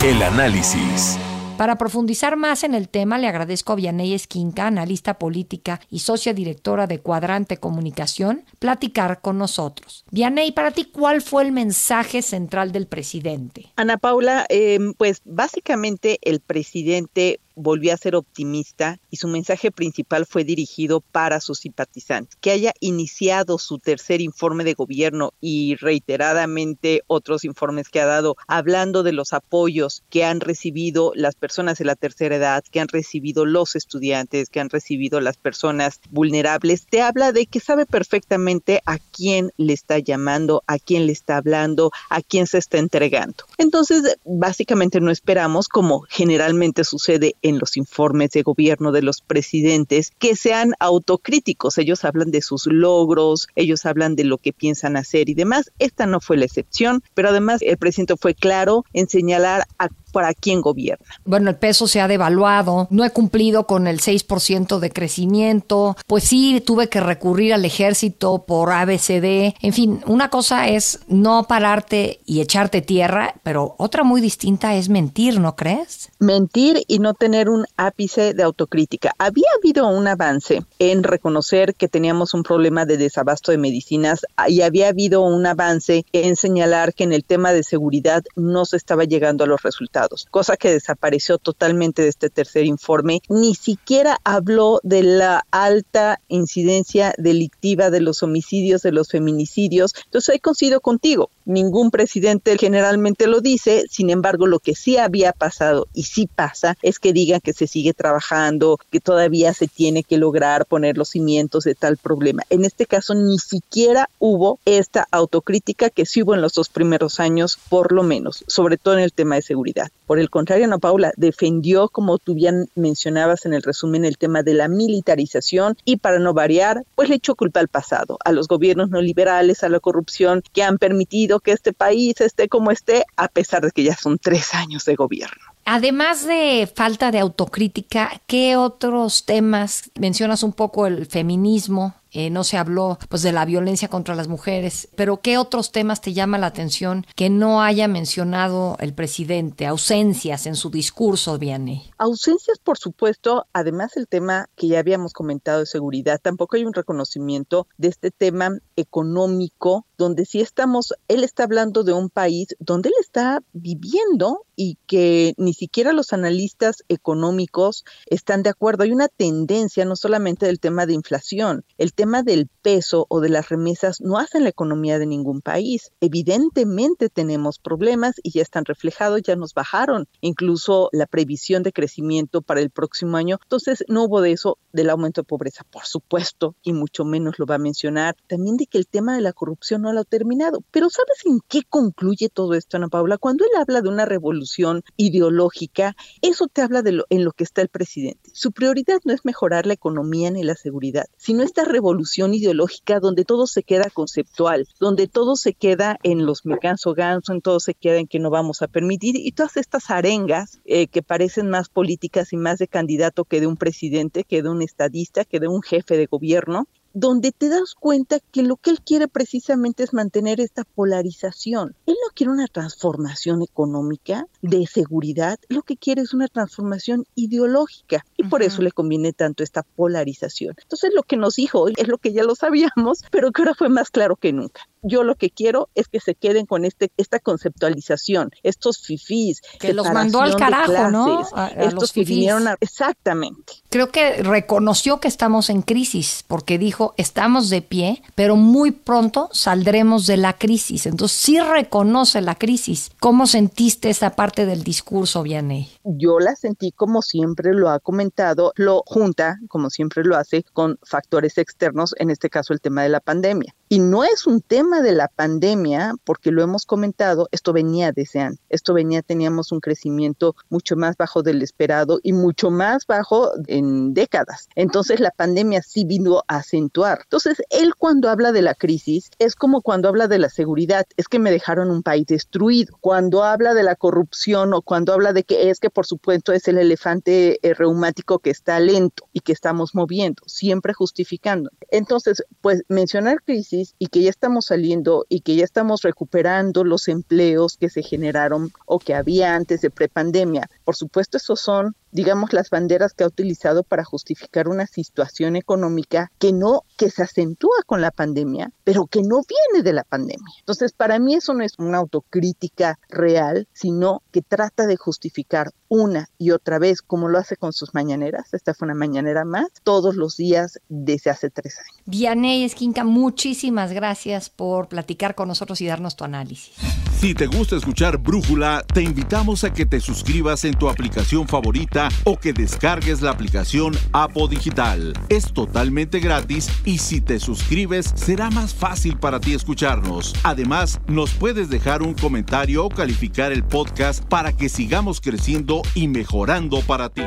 El 0.04 0.24
análisis. 0.24 1.20
Para 1.60 1.78
profundizar 1.78 2.38
más 2.38 2.64
en 2.64 2.74
el 2.74 2.88
tema, 2.88 3.18
le 3.18 3.28
agradezco 3.28 3.74
a 3.74 3.76
Vianey 3.76 4.14
Esquinca, 4.14 4.68
analista 4.68 5.16
política 5.16 5.82
y 5.90 6.00
socia 6.00 6.34
directora 6.34 6.88
de 6.88 7.02
Cuadrante 7.02 7.58
Comunicación, 7.58 8.46
platicar 8.60 9.20
con 9.20 9.38
nosotros. 9.38 10.06
Vianey, 10.10 10.54
para 10.54 10.72
ti, 10.72 10.86
¿cuál 10.86 11.22
fue 11.22 11.44
el 11.44 11.52
mensaje 11.52 12.22
central 12.22 12.72
del 12.72 12.88
presidente? 12.88 13.74
Ana 13.76 13.98
Paula, 13.98 14.46
eh, 14.48 14.80
pues 14.98 15.22
básicamente 15.26 16.20
el 16.22 16.40
presidente 16.40 17.42
volvió 17.60 17.94
a 17.94 17.98
ser 17.98 18.16
optimista 18.16 19.00
y 19.12 19.18
su 19.18 19.28
mensaje 19.28 19.72
principal 19.72 20.26
fue 20.26 20.44
dirigido 20.44 21.02
para 21.02 21.42
sus 21.42 21.60
simpatizantes. 21.60 22.38
Que 22.40 22.52
haya 22.52 22.74
iniciado 22.80 23.58
su 23.58 23.80
tercer 23.80 24.22
informe 24.22 24.64
de 24.64 24.74
gobierno 24.74 25.34
y 25.42 25.76
reiteradamente 25.76 27.04
otros 27.08 27.44
informes 27.44 27.90
que 27.90 28.00
ha 28.00 28.06
dado 28.06 28.38
hablando 28.48 29.04
de 29.04 29.12
los 29.12 29.34
apoyos 29.34 30.04
que 30.10 30.24
han 30.24 30.40
recibido 30.40 31.12
las 31.16 31.36
personas 31.36 31.78
de 31.78 31.86
la 31.86 31.96
tercera 31.96 32.38
edad, 32.38 32.64
que 32.64 32.80
han 32.80 32.88
recibido 32.88 33.46
los 33.46 33.76
estudiantes, 33.76 34.50
que 34.50 34.60
han 34.60 34.70
recibido 34.70 35.20
las 35.20 35.38
personas 35.38 36.00
vulnerables, 36.10 36.86
te 36.90 37.02
habla 37.02 37.32
de 37.32 37.46
que 37.46 37.60
sabe 37.60 37.86
perfectamente 37.86 38.82
a 38.86 38.98
quién 38.98 39.52
le 39.58 39.74
está 39.74 40.00
llamando, 40.00 40.64
a 40.68 40.80
quién 40.80 41.06
le 41.06 41.12
está 41.12 41.38
hablando, 41.38 41.92
a 42.10 42.22
quién 42.22 42.48
se 42.48 42.58
está 42.58 42.78
entregando. 42.78 43.44
Entonces, 43.58 44.18
básicamente 44.24 45.02
no 45.02 45.12
esperamos, 45.12 45.68
como 45.68 46.02
generalmente 46.10 46.84
sucede 46.84 47.36
en 47.42 47.49
los 47.58 47.78
informes 47.78 48.32
de 48.32 48.44
gobierno 48.44 48.92
de 48.92 49.02
los 49.02 49.22
presidentes 49.22 50.12
que 50.20 50.36
sean 50.36 50.74
autocríticos. 50.80 51.78
Ellos 51.78 52.06
hablan 52.06 52.32
de 52.32 52.42
sus 52.42 52.68
logros, 52.68 53.48
ellos 53.56 53.86
hablan 53.86 54.16
de 54.16 54.26
lo 54.26 54.38
que 54.38 54.54
piensan 54.54 54.98
hacer 54.98 55.30
y 55.30 55.34
demás. 55.34 55.72
Esta 55.80 56.06
no 56.06 56.20
fue 56.20 56.38
la 56.38 56.46
excepción, 56.46 57.02
pero 57.14 57.30
además 57.30 57.62
el 57.62 57.78
presidente 57.78 58.16
fue 58.18 58.36
claro 58.36 58.86
en 58.94 59.08
señalar 59.08 59.66
a 59.78 59.90
para 60.12 60.34
quién 60.34 60.62
gobierna. 60.62 61.06
Bueno, 61.26 61.50
el 61.50 61.56
peso 61.56 61.88
se 61.88 62.02
ha 62.02 62.08
devaluado, 62.08 62.88
no 62.90 63.06
he 63.06 63.10
cumplido 63.12 63.66
con 63.66 63.88
el 63.88 64.00
6% 64.00 64.80
de 64.80 64.92
crecimiento, 64.92 65.96
pues 66.08 66.24
sí, 66.24 66.62
tuve 66.66 66.90
que 66.90 67.00
recurrir 67.00 67.54
al 67.54 67.66
ejército 67.66 68.46
por 68.46 68.72
ABCD, 68.72 69.56
en 69.62 69.74
fin, 69.74 70.02
una 70.06 70.30
cosa 70.30 70.68
es 70.68 71.00
no 71.08 71.44
pararte 71.44 72.22
y 72.26 72.42
echarte 72.42 72.82
tierra, 72.82 73.36
pero 73.44 73.76
otra 73.78 74.04
muy 74.04 74.22
distinta 74.22 74.76
es 74.76 74.90
mentir, 74.90 75.40
¿no 75.40 75.56
crees? 75.56 76.10
Mentir 76.20 76.84
y 76.88 77.00
no 77.00 77.14
tener 77.14 77.50
un 77.50 77.66
ápice 77.78 78.34
de 78.34 78.44
autocrítica. 78.44 79.14
Había 79.18 79.48
habido 79.58 79.88
un 79.88 80.08
avance 80.08 80.64
en 80.80 81.04
reconocer 81.04 81.76
que 81.76 81.88
teníamos 81.88 82.34
un 82.34 82.44
problema 82.44 82.86
de 82.86 82.98
desabasto 82.98 83.52
de 83.52 83.58
medicinas 83.58 84.26
y 84.48 84.62
había 84.62 84.90
habido 84.90 85.22
un 85.22 85.46
avance 85.46 86.06
en 86.14 86.36
señalar 86.36 86.94
que 86.94 87.04
en 87.04 87.14
el 87.14 87.24
tema 87.24 87.52
de 87.52 87.64
seguridad 87.64 88.24
no 88.36 88.66
se 88.66 88.78
estaba 88.78 89.04
llegando 89.04 89.44
a 89.44 89.48
los 89.48 89.62
resultados 89.62 89.99
cosa 90.30 90.58
que 90.58 90.72
desapareció 90.72 91.38
totalmente 91.38 92.02
de 92.02 92.10
este 92.10 92.30
tercer 92.30 92.66
informe. 92.66 93.22
Ni 93.30 93.56
siquiera 93.56 94.20
habló 94.24 94.80
de 94.84 95.04
la 95.04 95.46
alta 95.52 96.22
incidencia 96.28 97.14
delictiva 97.18 97.90
de 97.90 98.02
los 98.02 98.24
homicidios, 98.24 98.82
de 98.82 98.92
los 98.92 99.10
feminicidios. 99.10 99.94
Entonces 100.06 100.30
ahí 100.30 100.40
coincido 100.40 100.82
contigo. 100.82 101.30
Ningún 101.46 101.92
presidente 101.92 102.58
generalmente 102.58 103.28
lo 103.28 103.42
dice, 103.42 103.86
sin 103.90 104.10
embargo 104.10 104.46
lo 104.46 104.60
que 104.60 104.76
sí 104.76 104.98
había 104.98 105.34
pasado 105.34 105.88
y 105.94 106.04
sí 106.04 106.28
pasa 106.28 106.78
es 106.82 107.00
que 107.00 107.14
digan 107.14 107.42
que 107.42 107.54
se 107.54 107.68
sigue 107.68 107.94
trabajando, 107.94 108.78
que 108.92 109.00
todavía 109.00 109.54
se 109.54 109.68
tiene 109.68 110.04
que 110.04 110.18
lograr 110.18 110.66
poner 110.66 110.98
los 110.98 111.10
cimientos 111.10 111.64
de 111.64 111.76
tal 111.76 111.98
problema. 111.98 112.44
En 112.50 112.66
este 112.66 112.86
caso 112.86 113.16
ni 113.16 113.40
siquiera 113.40 114.10
hubo 114.20 114.60
esta 114.66 115.08
autocrítica 115.12 115.90
que 115.90 116.06
sí 116.06 116.22
hubo 116.22 116.36
en 116.36 116.42
los 116.42 116.54
dos 116.54 116.70
primeros 116.70 117.20
años, 117.20 117.58
por 117.70 117.92
lo 117.92 118.04
menos, 118.04 118.44
sobre 118.48 118.78
todo 118.78 118.96
en 118.96 119.02
el 119.02 119.14
tema 119.14 119.36
de 119.36 119.42
seguridad. 119.42 119.89
Por 120.06 120.20
el 120.20 120.30
contrario, 120.30 120.66
Ana 120.66 120.80
Paula 120.80 121.12
defendió, 121.18 121.88
como 121.88 122.18
tú 122.18 122.34
bien 122.34 122.68
mencionabas 122.76 123.46
en 123.46 123.54
el 123.54 123.62
resumen, 123.62 124.06
el 124.06 124.18
tema 124.18 124.42
de 124.42 124.56
la 124.56 124.68
militarización 124.68 125.78
y 125.86 125.98
para 125.98 126.18
no 126.18 126.34
variar, 126.34 126.84
pues 126.96 127.10
le 127.10 127.16
echó 127.16 127.36
culpa 127.36 127.60
al 127.60 127.68
pasado, 127.68 128.18
a 128.26 128.32
los 128.32 128.48
gobiernos 128.48 128.90
neoliberales, 128.90 129.64
a 129.64 129.70
la 129.70 129.80
corrupción 129.80 130.42
que 130.54 130.64
han 130.64 130.78
permitido 130.78 131.40
que 131.40 131.52
este 131.52 131.74
país 131.74 132.20
esté 132.22 132.48
como 132.48 132.72
esté, 132.72 133.06
a 133.18 133.28
pesar 133.28 133.64
de 133.64 133.72
que 133.72 133.84
ya 133.84 133.96
son 133.96 134.18
tres 134.18 134.54
años 134.56 134.86
de 134.86 134.96
gobierno. 134.96 135.44
Además 135.66 136.26
de 136.26 136.68
falta 136.74 137.12
de 137.12 137.20
autocrítica, 137.20 138.22
¿qué 138.26 138.56
otros 138.56 139.26
temas 139.26 139.92
mencionas 140.00 140.42
un 140.42 140.54
poco 140.54 140.88
el 140.88 141.06
feminismo? 141.06 141.94
Eh, 142.12 142.30
no 142.30 142.44
se 142.44 142.58
habló 142.58 142.98
pues 143.08 143.22
de 143.22 143.32
la 143.32 143.46
violencia 143.46 143.88
contra 143.88 144.16
las 144.16 144.28
mujeres, 144.28 144.90
pero 144.96 145.22
¿qué 145.22 145.38
otros 145.38 145.72
temas 145.72 146.02
te 146.02 146.14
llama 146.14 146.38
la 146.38 146.48
atención 146.48 147.06
que 147.16 147.30
no 147.30 147.62
haya 147.62 147.88
mencionado 147.88 148.78
el 148.80 148.94
presidente? 148.94 149.68
Ausencias 149.68 150.46
en 150.46 150.56
su 150.56 150.70
discurso, 150.70 151.38
Vianney. 151.38 151.92
Ausencias, 151.98 152.60
por 152.60 152.78
supuesto, 152.78 153.46
además 153.54 153.98
el 153.98 154.08
tema 154.08 154.48
que 154.56 154.68
ya 154.68 154.80
habíamos 154.80 155.14
comentado 155.14 155.60
de 155.60 155.66
seguridad, 155.66 156.20
tampoco 156.22 156.56
hay 156.56 156.66
un 156.66 156.74
reconocimiento 156.74 157.68
de 157.78 157.90
este 157.90 158.12
tema 158.12 158.50
económico, 158.76 159.86
donde 160.00 160.26
sí 160.26 160.40
estamos, 160.40 160.94
él 161.10 161.26
está 161.26 161.44
hablando 161.44 161.84
de 161.84 161.92
un 161.92 162.10
país 162.10 162.56
donde 162.58 162.88
él 162.88 162.96
está 163.02 163.44
viviendo 163.52 164.46
y 164.56 164.78
que 164.88 165.34
ni 165.38 165.54
siquiera 165.54 165.92
los 165.92 166.14
analistas 166.14 166.84
económicos 166.88 167.84
están 168.08 168.42
de 168.42 168.50
acuerdo. 168.50 168.84
Hay 168.84 168.94
una 168.94 169.10
tendencia 169.10 169.84
no 169.84 169.98
solamente 169.98 170.46
del 170.46 170.60
tema 170.60 170.86
de 170.86 170.94
inflación, 170.94 171.66
el 171.78 171.94
tema 171.94 172.24
del 172.24 172.48
peso 172.62 173.06
o 173.10 173.20
de 173.20 173.30
las 173.30 173.50
remesas 173.50 174.00
no 174.00 174.18
hacen 174.18 174.44
la 174.44 174.50
economía 174.50 175.00
de 175.00 175.06
ningún 175.06 175.42
país. 175.42 175.92
Evidentemente 176.00 177.10
tenemos 177.10 177.60
problemas 177.60 178.16
y 178.24 178.32
ya 178.32 178.42
están 178.42 178.64
reflejados, 178.66 179.22
ya 179.22 179.36
nos 179.36 179.54
bajaron 179.54 180.08
incluso 180.22 180.90
la 180.94 181.08
previsión 181.08 181.62
de 181.62 181.74
crecimiento 181.74 182.42
para 182.42 182.62
el 182.62 182.70
próximo 182.70 183.18
año. 183.18 183.38
Entonces 183.44 183.84
no 183.90 184.06
hubo 184.06 184.22
de 184.22 184.32
eso 184.32 184.58
del 184.72 184.90
aumento 184.90 185.22
de 185.22 185.26
pobreza, 185.26 185.66
por 185.70 185.86
supuesto, 185.86 186.56
y 186.64 186.72
mucho 186.72 187.04
menos 187.04 187.38
lo 187.38 187.46
va 187.46 187.56
a 187.56 187.60
mencionar. 187.60 188.16
También 188.28 188.56
de 188.56 188.66
que 188.66 188.78
el 188.78 188.88
tema 188.88 189.16
de 189.16 189.22
la 189.22 189.34
corrupción 189.34 189.82
no 189.82 189.89
no 189.90 189.94
lo 189.94 190.02
ha 190.02 190.06
terminado. 190.06 190.64
Pero 190.72 190.90
¿sabes 190.90 191.26
en 191.26 191.40
qué 191.48 191.62
concluye 191.68 192.30
todo 192.30 192.54
esto, 192.54 192.78
Ana 192.78 192.88
Paula? 192.88 193.18
Cuando 193.18 193.44
él 193.44 193.52
habla 193.58 193.82
de 193.82 193.90
una 193.90 194.06
revolución 194.06 194.84
ideológica, 194.98 195.96
eso 196.22 196.48
te 196.48 196.62
habla 196.62 196.82
de 196.82 196.92
lo, 196.92 197.06
en 197.10 197.26
lo 197.26 197.32
que 197.32 197.44
está 197.44 197.62
el 197.62 197.70
presidente. 197.70 198.30
Su 198.34 198.52
prioridad 198.52 199.00
no 199.04 199.14
es 199.14 199.26
mejorar 199.26 199.66
la 199.66 199.74
economía 199.74 200.30
ni 200.32 200.44
la 200.44 200.56
seguridad, 200.56 201.06
sino 201.18 201.44
esta 201.44 201.66
revolución 201.66 202.34
ideológica 202.34 203.00
donde 203.00 203.26
todo 203.26 203.48
se 203.48 203.64
queda 203.64 203.90
conceptual, 203.90 204.68
donde 204.80 205.08
todo 205.08 205.36
se 205.36 205.54
queda 205.54 205.98
en 206.04 206.26
los 206.26 206.46
me 206.46 206.60
canso 206.60 206.94
ganso, 206.94 207.34
en 207.34 207.42
todo 207.42 207.60
se 207.60 207.74
queda 207.74 207.98
en 207.98 208.08
que 208.08 208.20
no 208.20 208.30
vamos 208.30 208.62
a 208.62 208.68
permitir 208.68 209.16
y 209.16 209.32
todas 209.32 209.58
estas 209.58 209.90
arengas 209.90 210.60
eh, 210.66 210.88
que 210.88 211.02
parecen 211.02 211.50
más 211.50 211.70
políticas 211.70 212.34
y 212.34 212.38
más 212.38 212.60
de 212.60 212.68
candidato 212.68 213.26
que 213.26 213.40
de 213.40 213.48
un 213.48 213.58
presidente, 213.58 214.24
que 214.24 214.44
de 214.44 214.50
un 214.50 214.62
estadista, 214.62 215.26
que 215.26 215.40
de 215.40 215.48
un 215.48 215.62
jefe 215.62 215.98
de 215.98 216.06
gobierno 216.06 216.68
donde 216.94 217.32
te 217.32 217.50
das 217.50 217.76
cuenta 217.80 218.20
que 218.32 218.44
lo 218.44 218.58
que 218.58 218.72
él 218.72 218.82
quiere 218.82 219.08
precisamente 219.08 219.84
es 219.84 219.94
mantener 219.94 220.40
esta 220.40 220.64
polarización. 220.64 221.76
Él 221.86 221.96
no 222.04 222.14
quiere 222.14 222.32
una 222.32 222.48
transformación 222.48 223.42
económica 223.42 224.26
de 224.42 224.66
seguridad, 224.68 225.40
lo 225.50 225.62
que 225.62 225.78
quiere 225.78 226.02
es 226.02 226.14
una 226.14 226.28
transformación 226.28 227.06
ideológica 227.16 228.06
y 228.20 228.24
por 228.28 228.44
eso 228.44 228.62
le 228.62 228.72
conviene 228.72 229.14
tanto 229.14 229.44
esta 229.44 229.64
polarización. 229.64 230.54
Entonces 230.62 230.92
lo 230.94 231.04
que 231.04 231.16
nos 231.16 231.36
dijo 231.38 231.70
es 231.70 231.88
lo 231.88 231.98
que 231.98 232.12
ya 232.12 232.24
lo 232.24 232.36
sabíamos, 232.36 233.04
pero 233.12 233.32
que 233.32 233.42
ahora 233.42 233.56
fue 233.56 233.70
más 233.70 233.90
claro 233.90 234.18
que 234.18 234.34
nunca 234.34 234.62
yo 234.82 235.04
lo 235.04 235.16
que 235.16 235.30
quiero 235.30 235.70
es 235.76 235.88
que 235.88 236.00
se 236.00 236.16
queden 236.16 236.46
con 236.46 236.66
este 236.66 236.92
esta 236.98 237.20
conceptualización, 237.20 238.32
estos 238.44 238.80
fifís. 238.80 239.42
Que 239.60 239.74
los 239.74 239.92
mandó 239.92 240.22
al 240.22 240.36
carajo, 240.36 240.90
¿no? 240.90 241.28
estos 241.58 241.92
que 241.92 242.04
vinieron 242.04 242.48
Exactamente. 242.60 243.54
Creo 243.70 243.92
que 243.92 244.24
reconoció 244.24 245.00
que 245.00 245.08
estamos 245.08 245.50
en 245.50 245.62
crisis, 245.62 246.24
porque 246.28 246.58
dijo, 246.58 246.94
estamos 246.98 247.50
de 247.50 247.62
pie, 247.62 248.02
pero 248.16 248.36
muy 248.36 248.72
pronto 248.72 249.30
saldremos 249.32 250.08
de 250.08 250.18
la 250.18 250.34
crisis. 250.34 250.86
Entonces 250.86 251.18
sí 251.18 251.40
reconoce 251.40 252.22
la 252.22 252.36
crisis. 252.36 252.92
¿Cómo 253.00 253.28
sentiste 253.28 253.90
esa 253.90 254.12
parte 254.12 254.46
del 254.46 254.64
discurso, 254.64 255.24
Vianney? 255.24 255.70
Yo 255.84 256.20
la 256.20 256.36
sentí 256.36 256.72
como 256.72 257.02
siempre 257.02 257.54
lo 257.54 257.70
ha 257.70 257.80
comentado, 257.80 258.09
lo 258.56 258.84
junta, 258.86 259.40
como 259.48 259.70
siempre 259.70 260.04
lo 260.04 260.16
hace, 260.16 260.44
con 260.54 260.80
factores 260.84 261.38
externos, 261.38 261.94
en 261.98 262.10
este 262.10 262.30
caso 262.30 262.54
el 262.54 262.62
tema 262.62 262.84
de 262.84 262.90
la 262.90 263.00
pandemia. 263.00 263.56
Y 263.72 263.78
no 263.78 264.04
es 264.04 264.26
un 264.26 264.42
tema 264.42 264.82
de 264.82 264.94
la 264.94 265.08
pandemia, 265.08 265.94
porque 266.04 266.32
lo 266.32 266.42
hemos 266.42 266.66
comentado, 266.66 267.30
esto 267.32 267.54
venía 267.54 267.92
de 267.92 268.02
ese 268.02 268.32
Esto 268.50 268.74
venía, 268.74 269.04
teníamos 269.04 269.52
un 269.52 269.60
crecimiento 269.60 270.36
mucho 270.50 270.76
más 270.76 270.98
bajo 270.98 271.22
del 271.22 271.44
esperado 271.44 272.00
y 272.02 272.14
mucho 272.14 272.50
más 272.50 272.88
bajo 272.88 273.30
en 273.46 273.94
décadas. 273.94 274.50
Entonces 274.56 275.00
la 275.00 275.12
pandemia 275.12 275.62
sí 275.62 275.86
vino 275.86 276.24
a 276.28 276.38
acentuar. 276.38 277.02
Entonces 277.04 277.44
él 277.52 277.76
cuando 277.76 278.10
habla 278.10 278.32
de 278.32 278.42
la 278.42 278.56
crisis 278.56 279.12
es 279.20 279.36
como 279.36 279.62
cuando 279.62 279.88
habla 279.88 280.08
de 280.08 280.18
la 280.18 280.30
seguridad, 280.30 280.88
es 280.98 281.08
que 281.08 281.20
me 281.20 281.30
dejaron 281.30 281.70
un 281.70 281.84
país 281.84 282.08
destruido. 282.08 282.76
Cuando 282.82 283.24
habla 283.24 283.54
de 283.54 283.62
la 283.62 283.76
corrupción 283.76 284.56
o 284.56 284.64
cuando 284.64 284.94
habla 284.94 285.14
de 285.14 285.24
que 285.24 285.52
es 285.52 285.60
que 285.60 285.70
por 285.70 285.86
supuesto 285.86 286.34
es 286.34 286.48
el 286.48 286.58
elefante 286.58 287.38
eh, 287.48 287.54
reumático 287.54 288.18
que 288.18 288.32
está 288.32 288.60
lento 288.60 289.08
y 289.14 289.20
que 289.20 289.32
estamos 289.32 289.76
moviendo, 289.76 290.24
siempre 290.26 290.74
justificando. 290.74 291.52
Entonces, 291.70 292.24
pues 292.42 292.64
mencionar 292.68 293.22
crisis 293.24 293.59
y 293.78 293.88
que 293.88 294.02
ya 294.02 294.10
estamos 294.10 294.46
saliendo 294.46 295.06
y 295.10 295.22
que 295.22 295.36
ya 295.36 295.44
estamos 295.44 295.82
recuperando 295.82 296.64
los 296.64 296.88
empleos 296.88 297.58
que 297.58 297.70
se 297.70 297.84
generaron 297.84 298.52
o 298.66 298.80
que 298.80 298.94
había 298.94 299.36
antes 299.36 299.62
de 299.62 299.70
prepandemia. 299.70 300.50
Por 300.64 300.76
supuesto, 300.76 301.18
esos 301.18 301.40
son 301.40 301.76
digamos, 301.92 302.34
las 302.34 302.50
banderas 302.50 302.94
que 302.94 303.04
ha 303.04 303.08
utilizado 303.08 303.64
para 303.64 303.84
justificar 303.84 304.48
una 304.48 304.68
situación 304.68 305.36
económica 305.36 306.12
que 306.20 306.34
no, 306.34 306.64
que 306.78 306.90
se 306.90 307.04
acentúa 307.04 307.58
con 307.66 307.82
la 307.82 307.92
pandemia, 307.92 308.52
pero 308.64 308.86
que 308.86 309.02
no 309.02 309.22
viene 309.28 309.64
de 309.64 309.74
la 309.74 309.84
pandemia. 309.84 310.34
Entonces, 310.40 310.74
para 310.74 311.00
mí 311.00 311.16
eso 311.16 311.34
no 311.34 311.44
es 311.44 311.54
una 311.58 311.78
autocrítica 311.80 312.80
real, 312.90 313.48
sino 313.54 314.02
que 314.12 314.22
trata 314.22 314.68
de 314.68 314.78
justificar 314.78 315.52
una 315.68 316.10
y 316.18 316.32
otra 316.32 316.58
vez, 316.60 316.82
como 316.82 317.10
lo 317.10 317.20
hace 317.20 317.38
con 317.38 317.54
sus 317.54 317.74
mañaneras, 317.74 318.34
esta 318.34 318.54
fue 318.54 318.66
una 318.66 318.76
mañanera 318.76 319.24
más, 319.24 319.48
todos 319.64 319.96
los 319.96 320.18
días 320.18 320.60
desde 320.68 321.12
hace 321.12 321.30
tres 321.30 321.60
años. 321.60 321.84
Vianey 321.86 322.44
Esquinca, 322.44 322.84
muchísimas 322.84 323.72
gracias 323.72 324.30
por 324.30 324.68
platicar 324.68 325.14
con 325.14 325.28
nosotros 325.28 325.62
y 325.62 325.68
darnos 325.68 325.96
tu 325.96 326.04
análisis. 326.04 326.56
Si 327.00 327.14
te 327.14 327.28
gusta 327.28 327.56
escuchar 327.56 327.98
Brújula, 327.98 328.66
te 328.74 328.82
invitamos 328.82 329.44
a 329.44 329.54
que 329.54 329.66
te 329.66 329.80
suscribas 329.80 330.44
en 330.44 330.56
tu 330.56 330.68
aplicación 330.68 331.28
favorita 331.28 331.79
o 332.04 332.20
que 332.20 332.34
descargues 332.34 333.02
la 333.02 333.12
aplicación 333.12 333.78
Apo 333.94 334.28
Digital. 334.28 334.94
Es 335.08 335.32
totalmente 335.32 336.00
gratis 336.00 336.50
y 336.66 336.80
si 336.80 337.00
te 337.00 337.20
suscribes 337.20 337.94
será 337.96 338.30
más 338.30 338.54
fácil 338.54 338.98
para 338.98 339.20
ti 339.20 339.34
escucharnos. 339.34 340.14
Además, 340.24 340.82
nos 340.88 341.12
puedes 341.12 341.50
dejar 341.50 341.82
un 341.82 341.94
comentario 341.94 342.66
o 342.66 342.70
calificar 342.70 343.32
el 343.32 343.44
podcast 343.44 344.04
para 344.04 344.34
que 344.34 344.50
sigamos 344.50 345.00
creciendo 345.00 345.62
y 345.74 345.88
mejorando 345.88 346.60
para 346.62 346.90
ti. 346.90 347.04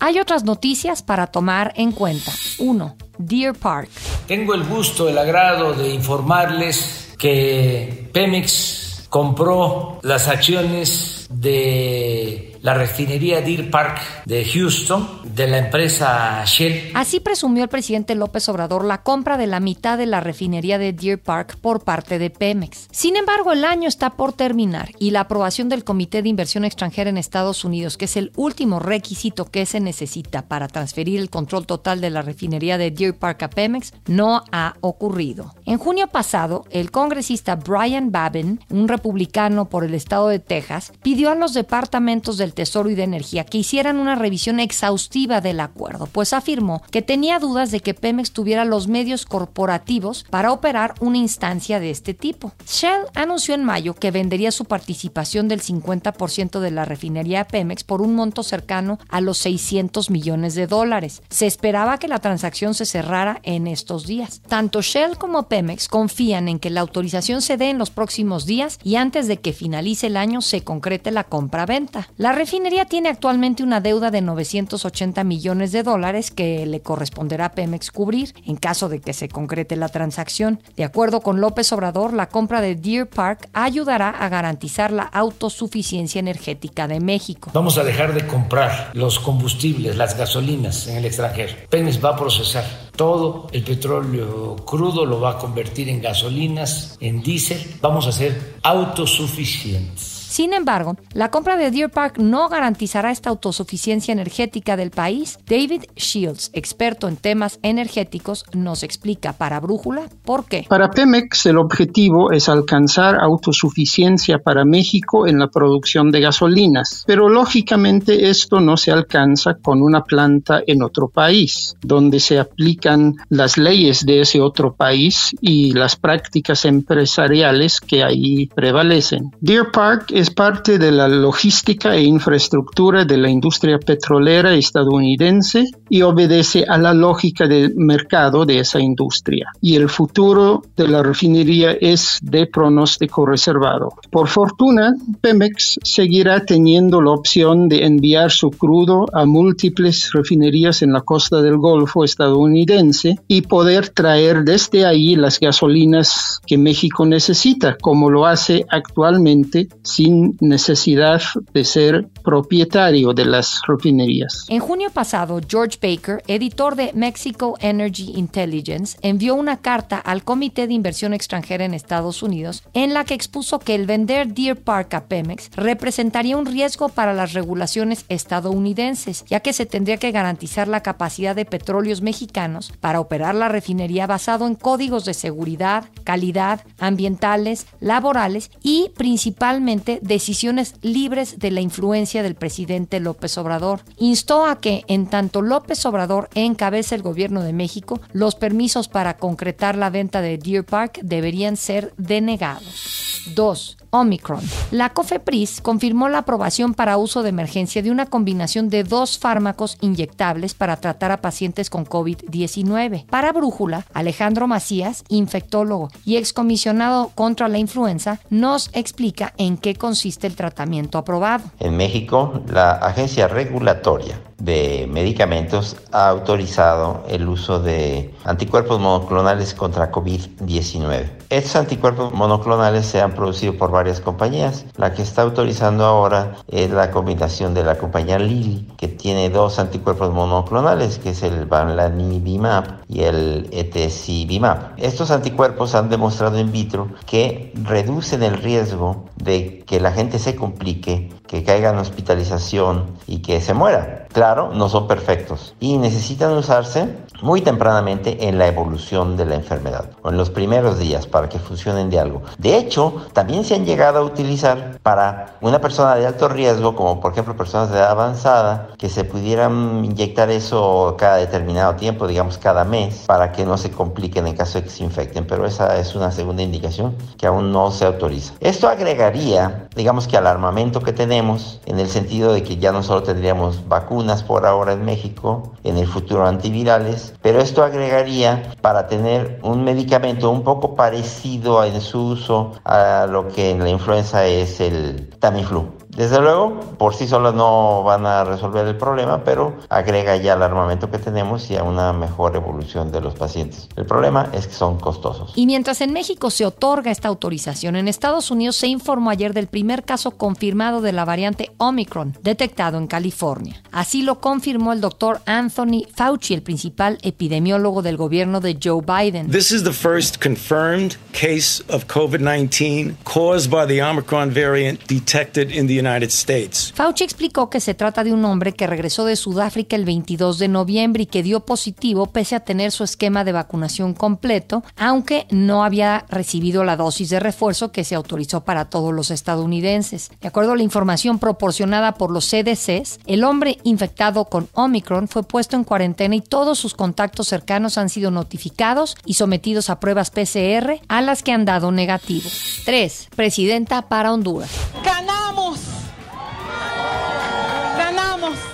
Hay 0.00 0.18
otras 0.18 0.42
noticias 0.42 1.00
para 1.00 1.28
tomar 1.28 1.72
en 1.76 1.92
cuenta. 1.92 2.32
1. 2.58 2.96
Deer 3.18 3.54
Park. 3.54 3.88
Tengo 4.26 4.54
el 4.54 4.64
gusto, 4.64 5.08
el 5.08 5.16
agrado 5.16 5.74
de 5.74 5.90
informarles 5.90 7.14
que 7.16 8.08
Pemex 8.12 9.06
compró 9.08 10.00
las 10.02 10.26
acciones 10.26 11.28
de 11.30 12.51
la 12.62 12.74
refinería 12.74 13.40
Deer 13.40 13.70
Park 13.70 14.00
de 14.24 14.44
Houston 14.44 15.20
de 15.34 15.48
la 15.48 15.58
empresa 15.58 16.44
Shell. 16.44 16.92
Así 16.94 17.18
presumió 17.18 17.64
el 17.64 17.68
presidente 17.68 18.14
López 18.14 18.48
Obrador 18.48 18.84
la 18.84 19.02
compra 19.02 19.36
de 19.36 19.48
la 19.48 19.58
mitad 19.58 19.98
de 19.98 20.06
la 20.06 20.20
refinería 20.20 20.78
de 20.78 20.92
Deer 20.92 21.20
Park 21.20 21.58
por 21.60 21.82
parte 21.82 22.20
de 22.20 22.30
Pemex. 22.30 22.88
Sin 22.92 23.16
embargo, 23.16 23.52
el 23.52 23.64
año 23.64 23.88
está 23.88 24.10
por 24.10 24.32
terminar 24.32 24.90
y 25.00 25.10
la 25.10 25.20
aprobación 25.20 25.68
del 25.68 25.82
Comité 25.82 26.22
de 26.22 26.28
Inversión 26.28 26.64
Extranjera 26.64 27.10
en 27.10 27.18
Estados 27.18 27.64
Unidos, 27.64 27.96
que 27.96 28.04
es 28.04 28.16
el 28.16 28.30
último 28.36 28.78
requisito 28.78 29.46
que 29.46 29.66
se 29.66 29.80
necesita 29.80 30.42
para 30.42 30.68
transferir 30.68 31.18
el 31.18 31.30
control 31.30 31.66
total 31.66 32.00
de 32.00 32.10
la 32.10 32.22
refinería 32.22 32.78
de 32.78 32.92
Deer 32.92 33.16
Park 33.16 33.42
a 33.42 33.50
Pemex, 33.50 33.92
no 34.06 34.44
ha 34.52 34.74
ocurrido. 34.80 35.54
En 35.66 35.78
junio 35.78 36.06
pasado, 36.06 36.64
el 36.70 36.92
congresista 36.92 37.56
Brian 37.56 38.12
Babin, 38.12 38.60
un 38.70 38.86
republicano 38.86 39.68
por 39.68 39.82
el 39.82 39.94
estado 39.94 40.28
de 40.28 40.38
Texas, 40.38 40.92
pidió 41.02 41.30
a 41.30 41.34
los 41.34 41.54
departamentos 41.54 42.38
del 42.38 42.51
Tesoro 42.52 42.90
y 42.90 42.94
de 42.94 43.04
Energía 43.04 43.44
que 43.44 43.58
hicieran 43.58 43.98
una 43.98 44.14
revisión 44.14 44.60
exhaustiva 44.60 45.40
del 45.40 45.60
acuerdo, 45.60 46.06
pues 46.06 46.32
afirmó 46.32 46.82
que 46.90 47.02
tenía 47.02 47.38
dudas 47.38 47.70
de 47.70 47.80
que 47.80 47.94
Pemex 47.94 48.32
tuviera 48.32 48.64
los 48.64 48.88
medios 48.88 49.26
corporativos 49.26 50.24
para 50.30 50.52
operar 50.52 50.94
una 51.00 51.18
instancia 51.18 51.80
de 51.80 51.90
este 51.90 52.14
tipo. 52.14 52.52
Shell 52.66 53.06
anunció 53.14 53.54
en 53.54 53.64
mayo 53.64 53.94
que 53.94 54.10
vendería 54.10 54.50
su 54.50 54.64
participación 54.64 55.48
del 55.48 55.62
50% 55.62 56.60
de 56.60 56.70
la 56.70 56.84
refinería 56.84 57.44
Pemex 57.44 57.84
por 57.84 58.02
un 58.02 58.14
monto 58.14 58.42
cercano 58.42 58.98
a 59.08 59.20
los 59.20 59.38
600 59.38 60.10
millones 60.10 60.54
de 60.54 60.66
dólares. 60.66 61.22
Se 61.28 61.46
esperaba 61.46 61.98
que 61.98 62.08
la 62.08 62.18
transacción 62.18 62.74
se 62.74 62.86
cerrara 62.86 63.40
en 63.42 63.66
estos 63.66 64.06
días. 64.06 64.40
Tanto 64.48 64.82
Shell 64.82 65.18
como 65.18 65.48
Pemex 65.48 65.88
confían 65.88 66.48
en 66.48 66.58
que 66.58 66.70
la 66.70 66.80
autorización 66.80 67.42
se 67.42 67.56
dé 67.56 67.70
en 67.70 67.78
los 67.78 67.90
próximos 67.90 68.46
días 68.46 68.78
y 68.82 68.96
antes 68.96 69.26
de 69.28 69.38
que 69.38 69.52
finalice 69.52 70.08
el 70.08 70.16
año 70.16 70.42
se 70.42 70.62
concrete 70.62 71.10
la 71.10 71.24
compra-venta. 71.24 72.08
La 72.16 72.32
refinería 72.42 72.86
tiene 72.86 73.08
actualmente 73.08 73.62
una 73.62 73.80
deuda 73.80 74.10
de 74.10 74.20
980 74.20 75.22
millones 75.22 75.70
de 75.70 75.84
dólares 75.84 76.32
que 76.32 76.66
le 76.66 76.80
corresponderá 76.80 77.44
a 77.44 77.52
Pemex 77.52 77.92
cubrir 77.92 78.34
en 78.44 78.56
caso 78.56 78.88
de 78.88 79.00
que 79.00 79.12
se 79.12 79.28
concrete 79.28 79.76
la 79.76 79.88
transacción. 79.88 80.60
De 80.74 80.82
acuerdo 80.82 81.20
con 81.20 81.40
López 81.40 81.72
Obrador, 81.72 82.12
la 82.12 82.28
compra 82.30 82.60
de 82.60 82.74
Deer 82.74 83.08
Park 83.08 83.48
ayudará 83.52 84.10
a 84.10 84.28
garantizar 84.28 84.90
la 84.90 85.04
autosuficiencia 85.04 86.18
energética 86.18 86.88
de 86.88 86.98
México. 86.98 87.52
Vamos 87.54 87.78
a 87.78 87.84
dejar 87.84 88.12
de 88.12 88.26
comprar 88.26 88.90
los 88.94 89.20
combustibles, 89.20 89.94
las 89.96 90.18
gasolinas 90.18 90.88
en 90.88 90.96
el 90.96 91.04
extranjero. 91.04 91.54
Pemex 91.70 92.04
va 92.04 92.08
a 92.08 92.16
procesar 92.16 92.64
todo 92.96 93.46
el 93.52 93.62
petróleo 93.62 94.56
crudo, 94.66 95.06
lo 95.06 95.20
va 95.20 95.30
a 95.30 95.38
convertir 95.38 95.88
en 95.88 96.02
gasolinas, 96.02 96.96
en 96.98 97.22
diésel. 97.22 97.76
Vamos 97.80 98.08
a 98.08 98.12
ser 98.12 98.56
autosuficientes. 98.64 100.11
Sin 100.32 100.54
embargo, 100.54 100.96
la 101.12 101.30
compra 101.30 101.58
de 101.58 101.70
Deer 101.70 101.90
Park 101.90 102.16
no 102.16 102.48
garantizará 102.48 103.10
esta 103.10 103.28
autosuficiencia 103.28 104.12
energética 104.12 104.78
del 104.78 104.90
país. 104.90 105.38
David 105.46 105.82
Shields, 105.94 106.50
experto 106.54 107.06
en 107.06 107.16
temas 107.16 107.58
energéticos, 107.62 108.46
nos 108.54 108.82
explica 108.82 109.34
para 109.34 109.60
Brújula 109.60 110.08
por 110.24 110.46
qué. 110.46 110.64
Para 110.66 110.88
Pemex 110.88 111.44
el 111.44 111.58
objetivo 111.58 112.32
es 112.32 112.48
alcanzar 112.48 113.20
autosuficiencia 113.20 114.38
para 114.38 114.64
México 114.64 115.26
en 115.26 115.38
la 115.38 115.48
producción 115.48 116.10
de 116.10 116.22
gasolinas, 116.22 117.04
pero 117.06 117.28
lógicamente 117.28 118.30
esto 118.30 118.62
no 118.62 118.78
se 118.78 118.90
alcanza 118.90 119.58
con 119.60 119.82
una 119.82 120.02
planta 120.02 120.62
en 120.66 120.82
otro 120.82 121.10
país, 121.10 121.76
donde 121.82 122.20
se 122.20 122.38
aplican 122.38 123.16
las 123.28 123.58
leyes 123.58 124.06
de 124.06 124.22
ese 124.22 124.40
otro 124.40 124.72
país 124.72 125.36
y 125.42 125.74
las 125.74 125.96
prácticas 125.96 126.64
empresariales 126.64 127.80
que 127.80 128.02
ahí 128.02 128.46
prevalecen. 128.46 129.30
Deer 129.38 129.70
Park 129.70 130.06
es 130.21 130.21
parte 130.30 130.78
de 130.78 130.92
la 130.92 131.08
logística 131.08 131.94
e 131.94 132.02
infraestructura 132.02 133.04
de 133.04 133.16
la 133.16 133.30
industria 133.30 133.78
petrolera 133.78 134.54
estadounidense 134.54 135.64
y 135.88 136.02
obedece 136.02 136.64
a 136.68 136.78
la 136.78 136.92
lógica 136.94 137.46
del 137.46 137.74
mercado 137.76 138.44
de 138.44 138.58
esa 138.60 138.80
industria. 138.80 139.46
Y 139.60 139.76
el 139.76 139.88
futuro 139.88 140.62
de 140.76 140.88
la 140.88 141.02
refinería 141.02 141.72
es 141.72 142.18
de 142.22 142.46
pronóstico 142.46 143.26
reservado. 143.26 143.90
Por 144.10 144.28
fortuna, 144.28 144.94
Pemex 145.20 145.78
seguirá 145.82 146.44
teniendo 146.44 147.00
la 147.00 147.12
opción 147.12 147.68
de 147.68 147.84
enviar 147.84 148.30
su 148.30 148.50
crudo 148.50 149.06
a 149.12 149.24
múltiples 149.26 150.10
refinerías 150.12 150.82
en 150.82 150.92
la 150.92 151.00
costa 151.00 151.42
del 151.42 151.56
Golfo 151.56 152.04
estadounidense 152.04 153.16
y 153.28 153.42
poder 153.42 153.88
traer 153.88 154.44
desde 154.44 154.84
ahí 154.86 155.16
las 155.16 155.40
gasolinas 155.40 156.40
que 156.46 156.58
México 156.58 157.06
necesita, 157.06 157.76
como 157.80 158.10
lo 158.10 158.26
hace 158.26 158.64
actualmente 158.68 159.68
sin 159.82 160.11
necesidad 160.40 161.20
de 161.52 161.64
ser 161.64 162.08
propietario 162.22 163.12
de 163.12 163.24
las 163.24 163.60
refinerías. 163.66 164.46
En 164.48 164.60
junio 164.60 164.90
pasado, 164.90 165.40
George 165.46 165.78
Baker, 165.80 166.22
editor 166.26 166.76
de 166.76 166.92
Mexico 166.94 167.56
Energy 167.60 168.12
Intelligence, 168.16 168.98
envió 169.02 169.34
una 169.34 169.58
carta 169.58 169.98
al 169.98 170.24
Comité 170.24 170.66
de 170.66 170.74
Inversión 170.74 171.14
Extranjera 171.14 171.64
en 171.64 171.74
Estados 171.74 172.22
Unidos 172.22 172.62
en 172.74 172.94
la 172.94 173.04
que 173.04 173.14
expuso 173.14 173.58
que 173.58 173.74
el 173.74 173.86
vender 173.86 174.34
Deer 174.34 174.60
Park 174.60 174.94
a 174.94 175.04
Pemex 175.04 175.50
representaría 175.56 176.36
un 176.36 176.46
riesgo 176.46 176.88
para 176.88 177.14
las 177.14 177.32
regulaciones 177.32 178.04
estadounidenses, 178.08 179.24
ya 179.26 179.40
que 179.40 179.52
se 179.52 179.66
tendría 179.66 179.96
que 179.96 180.12
garantizar 180.12 180.68
la 180.68 180.82
capacidad 180.82 181.34
de 181.34 181.44
petróleos 181.44 182.02
mexicanos 182.02 182.72
para 182.80 183.00
operar 183.00 183.34
la 183.34 183.48
refinería 183.48 184.06
basado 184.06 184.46
en 184.46 184.54
códigos 184.54 185.04
de 185.04 185.14
seguridad, 185.14 185.84
calidad, 186.04 186.60
ambientales, 186.78 187.66
laborales 187.80 188.50
y 188.62 188.90
principalmente 188.96 190.00
decisiones 190.02 190.74
libres 190.82 191.38
de 191.38 191.50
la 191.50 191.60
influencia 191.60 192.22
del 192.22 192.34
presidente 192.34 193.00
López 193.00 193.38
Obrador. 193.38 193.80
Instó 193.96 194.46
a 194.46 194.60
que, 194.60 194.84
en 194.88 195.06
tanto 195.06 195.42
López 195.42 195.84
Obrador 195.86 196.28
encabece 196.34 196.94
el 196.94 197.02
gobierno 197.02 197.42
de 197.42 197.52
México, 197.52 198.00
los 198.12 198.34
permisos 198.34 198.88
para 198.88 199.16
concretar 199.16 199.76
la 199.76 199.90
venta 199.90 200.20
de 200.20 200.38
Deer 200.38 200.64
Park 200.64 201.00
deberían 201.02 201.56
ser 201.56 201.94
denegados. 201.96 203.22
2. 203.34 203.78
Omicron. 203.94 204.40
La 204.70 204.90
COFEPRIS 204.90 205.60
confirmó 205.60 206.08
la 206.08 206.18
aprobación 206.18 206.72
para 206.72 206.96
uso 206.96 207.22
de 207.22 207.28
emergencia 207.28 207.82
de 207.82 207.90
una 207.90 208.06
combinación 208.06 208.70
de 208.70 208.84
dos 208.84 209.18
fármacos 209.18 209.76
inyectables 209.82 210.54
para 210.54 210.78
tratar 210.78 211.12
a 211.12 211.20
pacientes 211.20 211.68
con 211.68 211.84
COVID-19. 211.84 213.04
Para 213.06 213.32
Brújula, 213.32 213.84
Alejandro 213.92 214.48
Macías, 214.48 215.04
infectólogo 215.08 215.90
y 216.06 216.16
excomisionado 216.16 217.10
contra 217.14 217.48
la 217.48 217.58
influenza, 217.58 218.18
nos 218.30 218.70
explica 218.72 219.34
en 219.36 219.58
qué 219.58 219.74
consiste 219.74 220.26
el 220.26 220.36
tratamiento 220.36 220.96
aprobado. 220.96 221.44
En 221.60 221.76
México, 221.76 222.42
la 222.48 222.72
agencia 222.72 223.28
regulatoria 223.28 224.18
de 224.42 224.88
medicamentos 224.90 225.76
ha 225.92 226.08
autorizado 226.08 227.04
el 227.08 227.28
uso 227.28 227.60
de 227.60 228.12
anticuerpos 228.24 228.80
monoclonales 228.80 229.54
contra 229.54 229.92
COVID-19. 229.92 231.10
Estos 231.30 231.56
anticuerpos 231.56 232.12
monoclonales 232.12 232.86
se 232.86 233.00
han 233.00 233.12
producido 233.12 233.56
por 233.56 233.70
varias 233.70 234.00
compañías. 234.00 234.66
La 234.76 234.94
que 234.94 235.02
está 235.02 235.22
autorizando 235.22 235.84
ahora 235.84 236.32
es 236.48 236.70
la 236.70 236.90
combinación 236.90 237.54
de 237.54 237.62
la 237.62 237.78
compañía 237.78 238.18
Lilly, 238.18 238.68
que 238.76 238.88
tiene 238.88 239.30
dos 239.30 239.60
anticuerpos 239.60 240.12
monoclonales, 240.12 240.98
que 240.98 241.10
es 241.10 241.22
el 241.22 241.46
Bamlanivimab 241.46 242.82
y 242.88 243.02
el 243.04 243.48
Etesivimab. 243.52 244.72
Estos 244.76 245.12
anticuerpos 245.12 245.76
han 245.76 245.88
demostrado 245.88 246.38
in 246.38 246.50
vitro 246.50 246.88
que 247.06 247.52
reducen 247.54 248.24
el 248.24 248.38
riesgo 248.38 249.04
de 249.16 249.62
que 249.66 249.78
la 249.80 249.92
gente 249.92 250.18
se 250.18 250.34
complique, 250.34 251.10
que 251.28 251.44
caiga 251.44 251.70
en 251.70 251.78
hospitalización 251.78 252.90
y 253.06 253.22
que 253.22 253.40
se 253.40 253.54
muera. 253.54 254.01
Claro, 254.12 254.50
no 254.52 254.68
son 254.68 254.86
perfectos 254.86 255.54
y 255.58 255.78
necesitan 255.78 256.32
usarse 256.32 256.96
muy 257.22 257.40
tempranamente 257.40 258.28
en 258.28 258.36
la 258.36 258.46
evolución 258.46 259.16
de 259.16 259.24
la 259.24 259.36
enfermedad 259.36 259.86
o 260.02 260.10
en 260.10 260.18
los 260.18 260.28
primeros 260.28 260.78
días 260.78 261.06
para 261.06 261.30
que 261.30 261.38
funcionen 261.38 261.88
de 261.88 261.98
algo. 261.98 262.20
De 262.36 262.58
hecho, 262.58 263.06
también 263.14 263.44
se 263.44 263.54
han 263.54 263.64
llegado 263.64 264.00
a 264.00 264.02
utilizar 264.02 264.78
para 264.82 265.36
una 265.40 265.60
persona 265.60 265.94
de 265.94 266.06
alto 266.06 266.28
riesgo, 266.28 266.76
como 266.76 267.00
por 267.00 267.12
ejemplo 267.12 267.36
personas 267.36 267.70
de 267.70 267.78
edad 267.78 267.92
avanzada, 267.92 268.68
que 268.76 268.90
se 268.90 269.04
pudieran 269.04 269.82
inyectar 269.82 270.28
eso 270.30 270.94
cada 270.98 271.16
determinado 271.16 271.76
tiempo, 271.76 272.06
digamos 272.06 272.36
cada 272.36 272.64
mes, 272.64 273.04
para 273.06 273.32
que 273.32 273.46
no 273.46 273.56
se 273.56 273.70
compliquen 273.70 274.26
en 274.26 274.36
caso 274.36 274.58
de 274.58 274.64
que 274.64 274.70
se 274.70 274.84
infecten. 274.84 275.26
Pero 275.26 275.46
esa 275.46 275.78
es 275.78 275.94
una 275.94 276.10
segunda 276.10 276.42
indicación 276.42 276.94
que 277.16 277.26
aún 277.26 277.50
no 277.50 277.70
se 277.70 277.86
autoriza. 277.86 278.34
Esto 278.40 278.68
agregaría, 278.68 279.68
digamos 279.74 280.06
que 280.06 280.18
al 280.18 280.26
armamento 280.26 280.80
que 280.80 280.92
tenemos, 280.92 281.60
en 281.64 281.80
el 281.80 281.88
sentido 281.88 282.32
de 282.34 282.42
que 282.42 282.58
ya 282.58 282.72
no 282.72 282.82
solo 282.82 283.02
tendríamos 283.02 283.66
vacunas 283.68 284.01
por 284.26 284.46
ahora 284.46 284.72
en 284.72 284.84
México, 284.84 285.52
en 285.64 285.78
el 285.78 285.86
futuro 285.86 286.26
antivirales, 286.26 287.14
pero 287.22 287.40
esto 287.40 287.62
agregaría 287.62 288.54
para 288.60 288.86
tener 288.86 289.38
un 289.42 289.64
medicamento 289.64 290.30
un 290.30 290.42
poco 290.42 290.74
parecido 290.74 291.64
en 291.64 291.80
su 291.80 292.08
uso 292.08 292.52
a 292.64 293.06
lo 293.08 293.28
que 293.28 293.50
en 293.50 293.60
la 293.60 293.70
influenza 293.70 294.26
es 294.26 294.60
el 294.60 295.08
Tamiflu. 295.20 295.81
Desde 295.96 296.20
luego, 296.20 296.58
por 296.78 296.94
sí 296.94 297.06
solas 297.06 297.34
no 297.34 297.82
van 297.82 298.06
a 298.06 298.24
resolver 298.24 298.66
el 298.66 298.76
problema, 298.76 299.24
pero 299.24 299.54
agrega 299.68 300.16
ya 300.16 300.32
al 300.32 300.42
armamento 300.42 300.90
que 300.90 300.96
tenemos 300.96 301.50
y 301.50 301.56
a 301.56 301.64
una 301.64 301.92
mejor 301.92 302.34
evolución 302.34 302.90
de 302.90 303.02
los 303.02 303.14
pacientes. 303.14 303.68
El 303.76 303.84
problema 303.84 304.30
es 304.32 304.46
que 304.46 304.54
son 304.54 304.78
costosos. 304.78 305.32
Y 305.36 305.44
mientras 305.44 305.82
en 305.82 305.92
México 305.92 306.30
se 306.30 306.46
otorga 306.46 306.90
esta 306.90 307.08
autorización, 307.08 307.76
en 307.76 307.88
Estados 307.88 308.30
Unidos 308.30 308.56
se 308.56 308.68
informó 308.68 309.10
ayer 309.10 309.34
del 309.34 309.48
primer 309.48 309.84
caso 309.84 310.12
confirmado 310.12 310.80
de 310.80 310.92
la 310.92 311.04
variante 311.04 311.52
Omicron, 311.58 312.16
detectado 312.22 312.78
en 312.78 312.86
California. 312.86 313.62
Así 313.70 314.00
lo 314.00 314.18
confirmó 314.18 314.72
el 314.72 314.80
doctor 314.80 315.20
Anthony 315.26 315.84
Fauci, 315.94 316.32
el 316.32 316.42
principal 316.42 316.98
epidemiólogo 317.02 317.82
del 317.82 317.98
gobierno 317.98 318.40
de 318.40 318.58
Joe 318.62 318.80
Biden. 318.80 319.30
This 319.30 319.52
is 319.52 319.62
the 319.62 319.72
first 319.72 320.22
confirmed 320.22 320.96
case 321.12 321.62
of 321.68 321.86
COVID-19 321.86 322.94
caused 323.04 323.50
by 323.50 323.66
the 323.66 323.82
Omicron 323.82 324.30
variant 324.30 324.80
detected 324.86 325.50
in 325.50 325.66
the 325.66 325.81
United 325.86 326.08
States. 326.08 326.72
Fauci 326.74 327.04
explicó 327.04 327.50
que 327.50 327.60
se 327.60 327.74
trata 327.74 328.04
de 328.04 328.12
un 328.12 328.24
hombre 328.24 328.52
que 328.52 328.66
regresó 328.66 329.04
de 329.04 329.16
Sudáfrica 329.16 329.76
el 329.76 329.84
22 329.84 330.38
de 330.38 330.48
noviembre 330.48 331.02
y 331.04 331.06
que 331.06 331.22
dio 331.22 331.40
positivo 331.40 332.06
pese 332.06 332.36
a 332.36 332.40
tener 332.40 332.72
su 332.72 332.84
esquema 332.84 333.24
de 333.24 333.32
vacunación 333.32 333.94
completo, 333.94 334.62
aunque 334.76 335.26
no 335.30 335.64
había 335.64 336.04
recibido 336.08 336.64
la 336.64 336.76
dosis 336.76 337.10
de 337.10 337.20
refuerzo 337.20 337.72
que 337.72 337.84
se 337.84 337.94
autorizó 337.94 338.44
para 338.44 338.66
todos 338.66 338.92
los 338.92 339.10
estadounidenses. 339.10 340.10
De 340.20 340.28
acuerdo 340.28 340.52
a 340.52 340.56
la 340.56 340.62
información 340.62 341.18
proporcionada 341.18 341.94
por 341.94 342.10
los 342.10 342.28
CDCs, 342.28 343.00
el 343.06 343.24
hombre 343.24 343.58
infectado 343.64 344.26
con 344.26 344.48
Omicron 344.54 345.08
fue 345.08 345.22
puesto 345.22 345.56
en 345.56 345.64
cuarentena 345.64 346.14
y 346.14 346.20
todos 346.20 346.58
sus 346.58 346.74
contactos 346.74 347.28
cercanos 347.28 347.78
han 347.78 347.88
sido 347.88 348.10
notificados 348.10 348.96
y 349.04 349.14
sometidos 349.14 349.70
a 349.70 349.80
pruebas 349.80 350.10
PCR 350.10 350.80
a 350.88 351.02
las 351.02 351.22
que 351.22 351.32
han 351.32 351.44
dado 351.44 351.72
negativo. 351.72 352.28
3. 352.64 353.08
Presidenta 353.14 353.82
para 353.88 354.12
Honduras. 354.12 354.50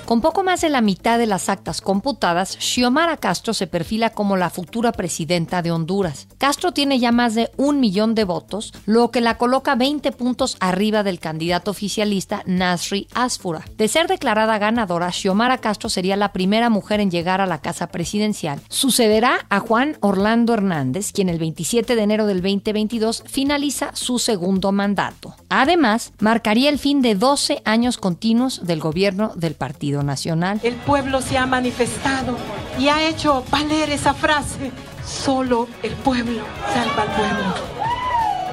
Con 0.09 0.23
poco 0.23 0.43
más 0.43 0.63
de 0.63 0.71
la 0.71 0.81
mitad 0.81 1.19
de 1.19 1.27
las 1.27 1.51
actas 1.51 1.83
computadas, 1.83 2.57
Xiomara 2.59 3.19
Castro 3.19 3.53
se 3.53 3.67
perfila 3.67 4.09
como 4.09 4.39
la 4.39 4.49
futura 4.49 4.91
presidenta 4.91 5.61
de 5.61 5.71
Honduras. 5.71 6.29
Castro 6.39 6.73
tiene 6.73 6.99
ya 6.99 7.13
más 7.13 7.35
de 7.35 7.51
un 7.59 7.79
millón 7.79 8.15
de 8.15 8.25
votos, 8.25 8.73
lo 8.87 9.11
que 9.11 9.21
la 9.21 9.37
coloca 9.37 9.75
20 9.75 10.11
puntos 10.13 10.57
arriba 10.61 11.03
del 11.03 11.21
candidato 11.21 11.73
oficialista 11.73 12.43
Nasri 12.47 13.07
Asfura. 13.13 13.67
De 13.77 13.87
ser 13.87 14.07
declarada 14.07 14.57
ganadora, 14.57 15.13
Xiomara 15.13 15.59
Castro 15.59 15.91
sería 15.91 16.17
la 16.17 16.33
primera 16.33 16.71
mujer 16.71 17.01
en 17.01 17.11
llegar 17.11 17.43
a 17.43 17.47
la 17.47 17.61
casa 17.61 17.89
presidencial. 17.89 18.63
Sucederá 18.71 19.45
a 19.51 19.61
Juan 19.61 19.99
Orlando 20.01 20.55
Hernández, 20.55 21.13
quien 21.13 21.29
el 21.29 21.39
27 21.39 21.97
de 21.97 22.03
enero 22.03 22.27
del 22.27 22.41
2022 22.41 23.25
finaliza 23.27 23.91
su 23.93 24.19
segundo 24.19 24.73
mandato. 24.73 25.35
Además, 25.51 26.15
marcaría 26.19 26.71
el 26.71 26.79
fin 26.79 27.03
de 27.03 27.15
12 27.15 27.61
años 27.67 27.99
continuos 27.99 28.65
del 28.65 28.81
gobierno 28.81 29.33
del 29.35 29.53
Partido 29.53 29.98
Nacional. 30.03 30.61
El 30.63 30.75
pueblo 30.75 31.21
se 31.21 31.39
ha 31.39 31.47
manifestado 31.47 32.37
y 32.79 32.89
ha 32.89 33.09
hecho 33.09 33.45
valer 33.51 33.91
esa 33.91 34.15
frase. 34.15 34.73
Solo 35.05 35.69
el 35.83 35.93
pueblo 35.93 36.43
salva 36.73 37.03
al 37.03 37.09
pueblo. 37.09 37.98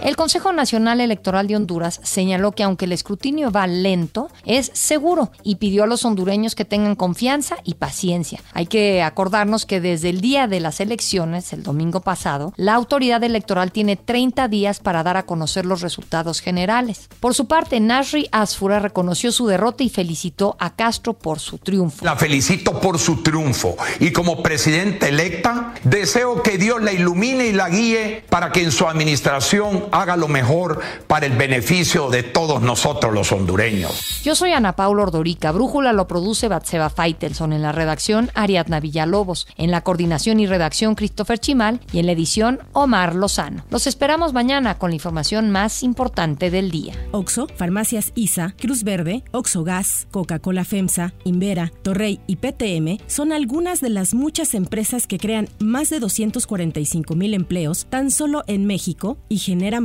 El 0.06 0.16
Consejo 0.18 0.54
Nacional 0.54 1.02
Electoral 1.02 1.48
de 1.48 1.56
Honduras 1.56 2.00
señaló 2.04 2.52
que 2.52 2.62
aunque 2.62 2.86
el 2.86 2.92
escrutinio 2.92 3.50
va 3.50 3.66
lento, 3.66 4.30
es 4.46 4.70
seguro 4.76 5.32
y 5.42 5.56
pidió 5.56 5.84
a 5.84 5.88
los 5.88 6.06
hondureños 6.06 6.54
que 6.54 6.64
tengan 6.64 6.94
confianza 6.94 7.56
y 7.64 7.74
paciencia. 7.74 8.40
Hay 8.54 8.68
que 8.68 9.02
acordarnos 9.02 9.66
que 9.66 9.82
desde 9.82 10.10
el 10.10 10.22
día 10.22 10.46
de 10.46 10.60
las 10.60 10.80
elecciones, 10.80 11.54
el 11.54 11.64
domingo 11.64 12.02
pasado, 12.02 12.54
la 12.56 12.76
autoridad 12.76 13.24
electoral 13.24 13.72
tiene 13.72 13.96
30 13.96 14.48
días 14.48 14.80
para 14.80 15.02
dar 15.02 15.18
a 15.18 15.26
conocer 15.26 15.66
los 15.66 15.82
resultados 15.82 16.40
generales. 16.40 17.10
Por 17.20 17.34
su 17.34 17.48
parte, 17.48 17.80
Nasri 17.80 18.30
Asfura 18.32 18.78
reconoció 18.78 19.32
su 19.32 19.48
derrota 19.48 19.82
y 19.82 19.90
felicitó 19.90 20.56
a 20.60 20.76
Castro 20.76 21.14
por 21.14 21.40
su 21.40 21.58
triunfo. 21.58 22.06
La 22.06 22.16
felicito 22.16 22.80
por 22.80 23.00
su 23.00 23.24
triunfo 23.24 23.76
y 24.00 24.12
como 24.12 24.44
presidenta 24.44 25.08
electa 25.08 25.74
deseo 25.84 26.44
que 26.44 26.60
Dios 26.60 26.80
la 26.84 26.94
ilumine 26.94 27.48
y 27.48 27.54
la 27.54 27.70
guíe 27.70 28.24
para 28.30 28.52
que 28.52 28.62
en 28.62 28.72
su 28.72 28.88
administración 28.88 29.95
haga 29.96 30.18
lo 30.18 30.28
mejor 30.28 30.82
para 31.08 31.26
el 31.26 31.34
beneficio 31.34 32.10
de 32.10 32.24
todos 32.24 32.62
nosotros 32.62 33.14
los 33.14 33.32
hondureños. 33.32 34.22
Yo 34.24 34.36
soy 34.36 34.52
Ana 34.52 34.76
Paula 34.76 35.04
Ordorica. 35.04 35.52
Brújula 35.52 35.94
lo 35.94 36.08
produce 36.08 36.48
Batseba 36.48 36.90
Faitelson. 36.90 37.54
En 37.54 37.62
la 37.62 37.72
redacción, 37.72 38.32
Ariadna 38.34 38.80
Villalobos. 38.80 39.48
En 39.58 39.72
la 39.72 39.82
coordinación 39.82 40.40
y 40.40 40.48
redacción, 40.48 40.96
Christopher 40.96 41.40
Chimal. 41.40 41.80
Y 41.92 42.00
en 42.00 42.06
la 42.06 42.12
edición, 42.12 42.60
Omar 42.74 43.16
Lozano. 43.16 43.64
Los 43.70 43.88
esperamos 43.88 44.34
mañana 44.34 44.78
con 44.78 44.92
la 44.92 44.96
información 44.96 45.52
más 45.52 45.84
importante 45.84 46.52
del 46.52 46.72
día. 46.72 46.94
Oxo, 47.12 47.48
Farmacias 47.56 48.12
ISA, 48.16 48.54
Cruz 48.60 48.84
Verde, 48.84 49.24
Oxo 49.32 49.64
Gas, 49.64 50.08
Coca-Cola 50.12 50.66
FEMSA, 50.66 51.14
Invera, 51.24 51.72
Torrey 51.84 52.20
y 52.28 52.38
PTM 52.38 52.98
son 53.08 53.32
algunas 53.32 53.82
de 53.82 53.90
las 53.90 54.14
muchas 54.14 54.54
empresas 54.54 55.08
que 55.08 55.18
crean 55.18 55.50
más 55.60 55.90
de 55.90 56.00
245 56.00 57.16
mil 57.16 57.34
empleos 57.34 57.86
tan 57.90 58.12
solo 58.12 58.44
en 58.48 58.66
México 58.66 59.18
y 59.30 59.38
generan 59.38 59.85